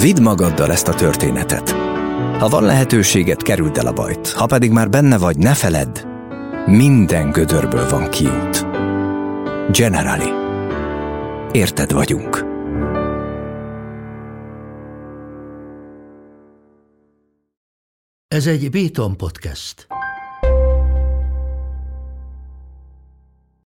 Vidd 0.02 0.22
magaddal 0.22 0.72
ezt 0.72 0.88
a 0.88 0.94
történetet. 0.94 1.70
Ha 2.40 2.48
van 2.48 2.64
lehetőséget, 2.64 3.42
kerüld 3.42 3.78
el 3.78 3.88
a 3.88 3.92
bajt. 3.94 4.32
Ha 4.32 4.46
pedig 4.46 4.72
már 4.72 4.90
benne 4.90 5.18
vagy, 5.18 5.38
ne 5.38 5.54
feledd, 5.54 6.06
minden 6.66 7.32
gödörből 7.32 7.90
van 7.90 8.10
kiút. 8.10 8.66
Generali. 9.72 10.30
Érted 11.52 11.92
vagyunk. 11.92 12.46
Ez 18.28 18.48
egy 18.48 18.70
Béton 18.70 19.18
podcast. 19.18 19.88